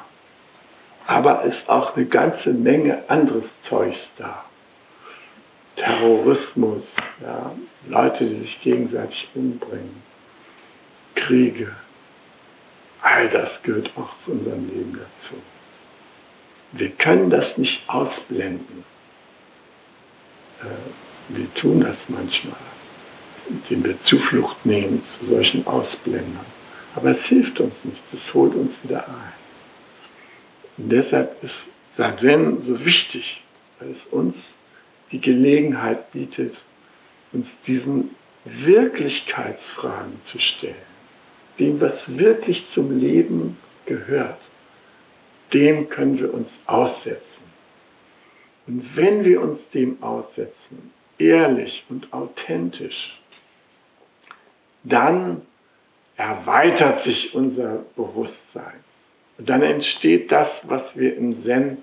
Aber 1.08 1.42
es 1.46 1.56
ist 1.56 1.68
auch 1.70 1.96
eine 1.96 2.04
ganze 2.04 2.50
Menge 2.50 3.02
anderes 3.08 3.44
Zeugs 3.66 3.96
da. 4.18 4.44
Terrorismus, 5.76 6.82
ja, 7.22 7.50
Leute, 7.88 8.26
die 8.26 8.40
sich 8.40 8.60
gegenseitig 8.60 9.26
umbringen, 9.34 10.02
Kriege, 11.14 11.74
all 13.00 13.30
das 13.30 13.48
gehört 13.62 13.90
auch 13.96 14.10
zu 14.24 14.32
unserem 14.32 14.68
Leben 14.68 14.92
dazu. 14.92 15.40
Wir 16.72 16.90
können 16.90 17.30
das 17.30 17.56
nicht 17.56 17.88
ausblenden. 17.88 18.84
Äh, 20.60 21.34
wir 21.34 21.54
tun 21.54 21.80
das 21.80 21.96
manchmal, 22.08 22.60
indem 23.48 23.82
wir 23.82 24.04
Zuflucht 24.04 24.66
nehmen 24.66 25.02
zu 25.18 25.26
solchen 25.26 25.66
Ausblendern. 25.66 26.44
Aber 26.94 27.12
es 27.12 27.24
hilft 27.24 27.58
uns 27.60 27.74
nicht, 27.84 28.02
es 28.12 28.34
holt 28.34 28.54
uns 28.54 28.72
wieder 28.82 29.08
ein. 29.08 29.47
Und 30.78 30.90
deshalb 30.90 31.42
ist 31.42 31.54
Sadven 31.96 32.64
so 32.66 32.84
wichtig, 32.84 33.42
weil 33.78 33.90
es 33.90 34.12
uns 34.12 34.34
die 35.10 35.20
Gelegenheit 35.20 36.12
bietet, 36.12 36.54
uns 37.32 37.46
diesen 37.66 38.14
Wirklichkeitsfragen 38.44 40.20
zu 40.30 40.38
stellen. 40.38 40.74
Dem, 41.58 41.80
was 41.80 41.94
wirklich 42.06 42.64
zum 42.72 42.98
Leben 42.98 43.58
gehört, 43.86 44.38
dem 45.52 45.88
können 45.88 46.18
wir 46.18 46.32
uns 46.32 46.48
aussetzen. 46.66 47.24
Und 48.66 48.96
wenn 48.96 49.24
wir 49.24 49.40
uns 49.40 49.58
dem 49.74 50.00
aussetzen, 50.02 50.92
ehrlich 51.18 51.84
und 51.88 52.12
authentisch, 52.12 53.18
dann 54.84 55.42
erweitert 56.16 57.04
sich 57.04 57.34
unser 57.34 57.84
Bewusstsein. 57.96 58.84
Und 59.38 59.48
dann 59.48 59.62
entsteht 59.62 60.30
das, 60.32 60.48
was 60.64 60.82
wir 60.94 61.16
im 61.16 61.44
Zen 61.44 61.78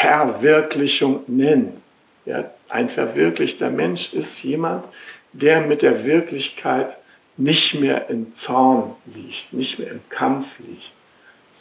Verwirklichung 0.00 1.24
nennen. 1.26 1.82
Ja, 2.26 2.50
ein 2.68 2.90
verwirklichter 2.90 3.70
Mensch 3.70 4.12
ist 4.12 4.42
jemand, 4.42 4.84
der 5.32 5.62
mit 5.62 5.82
der 5.82 6.04
Wirklichkeit 6.04 6.96
nicht 7.38 7.74
mehr 7.74 8.10
im 8.10 8.34
Zorn 8.44 8.96
liegt, 9.06 9.52
nicht 9.52 9.78
mehr 9.78 9.92
im 9.92 10.00
Kampf 10.10 10.46
liegt, 10.58 10.92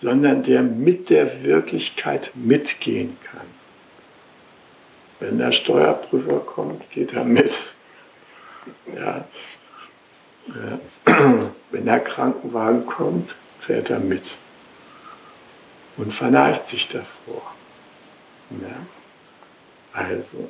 sondern 0.02 0.44
der 0.44 0.62
mit 0.62 1.10
der 1.10 1.44
Wirklichkeit 1.44 2.32
mitgehen 2.36 3.18
kann. 3.32 3.48
Wenn 5.22 5.38
der 5.38 5.52
Steuerprüfer 5.54 6.40
kommt, 6.40 6.90
geht 6.92 7.14
er 7.14 7.24
mit. 7.24 7.52
Ja. 8.96 9.26
Wenn 11.72 11.86
der 11.86 12.00
Krankenwagen 12.00 12.86
kommt, 12.86 13.36
fährt 13.62 13.90
er 13.90 14.00
mit 14.00 14.24
und 15.98 16.14
verneigt 16.14 16.70
sich 16.70 16.88
davor. 16.90 17.54
Ja. 18.52 18.86
Also, 19.94 20.50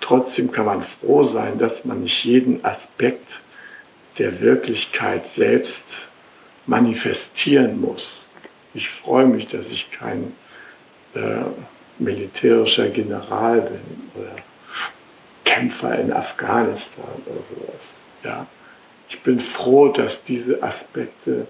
trotzdem 0.00 0.52
kann 0.52 0.66
man 0.66 0.86
froh 1.00 1.32
sein, 1.32 1.58
dass 1.58 1.84
man 1.84 2.02
nicht 2.02 2.24
jeden 2.24 2.64
Aspekt 2.64 3.26
der 4.18 4.40
Wirklichkeit 4.40 5.24
selbst 5.36 5.72
manifestieren 6.66 7.80
muss. 7.80 8.06
Ich 8.74 8.88
freue 9.02 9.26
mich, 9.26 9.48
dass 9.48 9.66
ich 9.66 9.90
kein 9.92 10.34
äh, 11.14 11.44
militärischer 11.98 12.88
General 12.90 13.60
bin 13.62 14.10
oder 14.14 14.36
Kämpfer 15.44 15.98
in 15.98 16.12
Afghanistan 16.12 17.22
oder 17.26 17.40
sowas. 17.50 17.80
Ja. 18.22 18.46
Ich 19.08 19.20
bin 19.22 19.40
froh, 19.40 19.88
dass 19.88 20.12
diese 20.26 20.62
Aspekte 20.62 21.46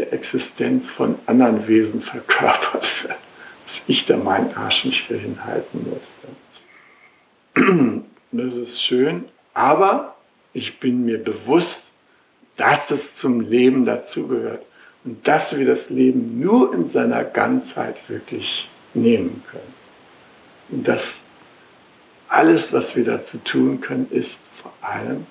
der 0.00 0.12
Existenz 0.14 0.88
von 0.96 1.18
anderen 1.26 1.68
Wesen 1.68 2.00
verkörpert 2.02 2.86
werden, 3.04 3.20
dass 3.66 3.82
ich 3.86 4.06
da 4.06 4.16
meinen 4.16 4.54
Arsch 4.54 4.84
nicht 4.84 5.04
für 5.06 5.18
hinhalten 5.18 5.86
musste. 5.90 6.28
Das 8.32 8.54
ist 8.54 8.82
schön, 8.86 9.24
aber 9.52 10.16
ich 10.54 10.80
bin 10.80 11.04
mir 11.04 11.22
bewusst, 11.22 11.76
dass 12.56 12.78
es 12.90 13.00
zum 13.20 13.40
Leben 13.40 13.84
dazugehört 13.84 14.64
und 15.04 15.26
dass 15.26 15.54
wir 15.54 15.66
das 15.66 15.90
Leben 15.90 16.40
nur 16.40 16.72
in 16.72 16.90
seiner 16.92 17.24
Ganzheit 17.24 17.96
wirklich 18.08 18.68
nehmen 18.94 19.42
können. 19.50 19.74
Und 20.70 20.88
dass 20.88 21.02
alles, 22.28 22.62
was 22.72 22.94
wir 22.94 23.04
dazu 23.04 23.36
tun 23.38 23.80
können, 23.80 24.08
ist 24.10 24.30
vor 24.62 24.72
allem, 24.80 25.26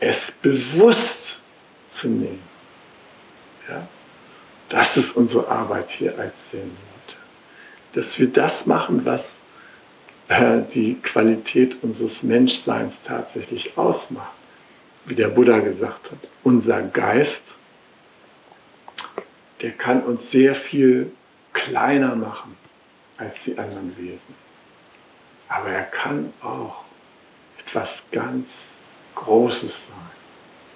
es 0.00 0.16
bewusst 0.40 0.98
zu 2.00 2.08
nehmen. 2.08 2.51
Ja? 3.68 3.88
Das 4.68 4.96
ist 4.96 5.14
unsere 5.16 5.48
Arbeit 5.48 5.90
hier 5.90 6.18
als 6.18 6.34
Sehnleute. 6.50 6.76
Dass 7.94 8.06
wir 8.18 8.28
das 8.28 8.64
machen, 8.64 9.04
was 9.04 9.20
äh, 10.28 10.62
die 10.74 10.94
Qualität 11.02 11.82
unseres 11.82 12.22
Menschseins 12.22 12.94
tatsächlich 13.04 13.76
ausmacht. 13.76 14.32
Wie 15.04 15.14
der 15.14 15.28
Buddha 15.28 15.58
gesagt 15.58 16.10
hat, 16.10 16.18
unser 16.44 16.82
Geist, 16.82 17.42
der 19.60 19.72
kann 19.72 20.02
uns 20.04 20.20
sehr 20.30 20.54
viel 20.54 21.12
kleiner 21.52 22.14
machen 22.14 22.56
als 23.18 23.34
die 23.44 23.58
anderen 23.58 23.96
Wesen. 23.98 24.34
Aber 25.48 25.68
er 25.68 25.84
kann 25.84 26.32
auch 26.40 26.84
etwas 27.66 27.88
ganz 28.10 28.46
Großes 29.14 29.60
sein, 29.60 30.10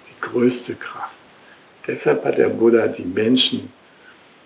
die 0.09 0.21
größte 0.21 0.75
Kraft. 0.75 1.15
Deshalb 1.87 2.25
hat 2.25 2.37
der 2.37 2.49
Buddha 2.49 2.87
die 2.87 3.05
Menschen, 3.05 3.71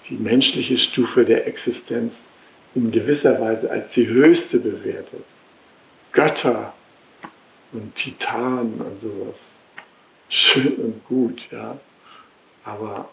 die 0.09 0.15
menschliche 0.15 0.77
Stufe 0.77 1.25
der 1.25 1.47
Existenz 1.47 2.13
in 2.75 2.91
gewisser 2.91 3.39
Weise 3.41 3.69
als 3.69 3.91
die 3.95 4.07
höchste 4.07 4.59
bewertet. 4.59 5.25
Götter 6.13 6.73
und 7.73 7.95
Titanen 7.95 8.79
und 8.81 9.01
sowas. 9.01 9.35
Schön 10.29 10.75
und 10.75 11.05
gut, 11.05 11.41
ja. 11.51 11.77
Aber 12.63 13.09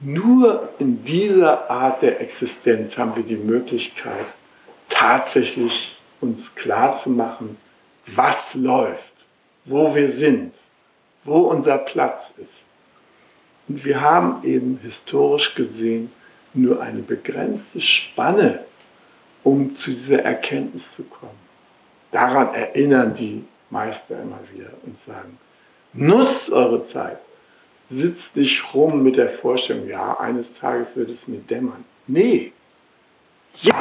nur 0.00 0.70
in 0.78 1.04
dieser 1.04 1.70
Art 1.70 2.02
der 2.02 2.20
Existenz 2.20 2.96
haben 2.96 3.16
wir 3.16 3.22
die 3.22 3.36
Möglichkeit, 3.36 4.26
tatsächlich 4.88 5.72
uns 6.20 6.40
klar 6.54 7.00
zu 7.02 7.10
machen, 7.10 7.58
was 8.14 8.36
läuft, 8.54 9.12
wo 9.66 9.94
wir 9.94 10.18
sind, 10.18 10.54
wo 11.24 11.40
unser 11.48 11.78
Platz 11.78 12.22
ist. 12.38 12.48
Und 13.70 13.84
wir 13.84 14.00
haben 14.00 14.42
eben 14.42 14.80
historisch 14.82 15.54
gesehen 15.54 16.10
nur 16.54 16.82
eine 16.82 17.02
begrenzte 17.02 17.80
Spanne, 17.80 18.64
um 19.44 19.76
zu 19.76 19.92
dieser 19.92 20.24
Erkenntnis 20.24 20.82
zu 20.96 21.04
kommen. 21.04 21.38
Daran 22.10 22.52
erinnern 22.52 23.14
die 23.14 23.44
Meister 23.70 24.20
immer 24.20 24.40
wieder 24.52 24.70
und 24.82 24.96
sagen, 25.06 25.38
nutzt 25.92 26.50
eure 26.50 26.88
Zeit. 26.88 27.20
Sitzt 27.90 28.34
nicht 28.34 28.74
rum 28.74 29.04
mit 29.04 29.16
der 29.16 29.38
Vorstellung, 29.38 29.86
ja, 29.86 30.18
eines 30.18 30.46
Tages 30.60 30.88
wird 30.96 31.10
es 31.10 31.28
mir 31.28 31.38
dämmern. 31.38 31.84
Nee, 32.08 32.52
jetzt, 33.62 33.76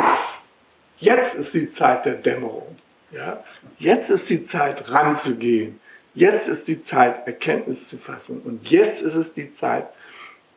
jetzt 0.99 1.35
ist 1.35 1.53
die 1.55 1.73
Zeit 1.73 2.05
der 2.05 2.15
Dämmerung. 2.15 2.75
Ja? 3.11 3.43
Jetzt 3.79 4.07
ist 4.11 4.29
die 4.29 4.47
Zeit 4.49 4.87
ranzugehen. 4.87 5.79
Jetzt 6.15 6.47
ist 6.47 6.67
die 6.67 6.83
Zeit, 6.85 7.27
Erkenntnis 7.27 7.77
zu 7.89 7.97
fassen. 7.99 8.41
Und 8.41 8.67
jetzt 8.69 9.01
ist 9.01 9.15
es 9.15 9.33
die 9.35 9.55
Zeit, 9.57 9.87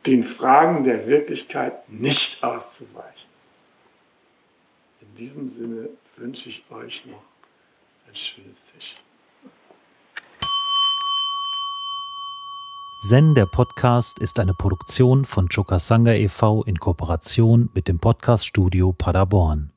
den 0.05 0.23
Fragen 0.35 0.83
der 0.83 1.07
Wirklichkeit 1.07 1.87
nicht 1.89 2.43
auszuweichen. 2.43 3.29
In 5.01 5.15
diesem 5.15 5.57
Sinne 5.57 5.89
wünsche 6.17 6.49
ich 6.49 6.63
euch 6.69 7.05
noch 7.05 7.23
ein 8.07 8.15
schönes 8.15 8.57
Tisch. 8.73 8.95
Zen, 13.01 13.35
der 13.35 13.45
Podcast, 13.45 14.19
ist 14.19 14.39
eine 14.39 14.53
Produktion 14.53 15.25
von 15.25 15.49
Chokasanga 15.49 16.13
e.V. 16.13 16.63
in 16.63 16.79
Kooperation 16.79 17.69
mit 17.73 17.89
dem 17.89 17.99
Podcaststudio 17.99 18.93
Paderborn. 18.93 19.72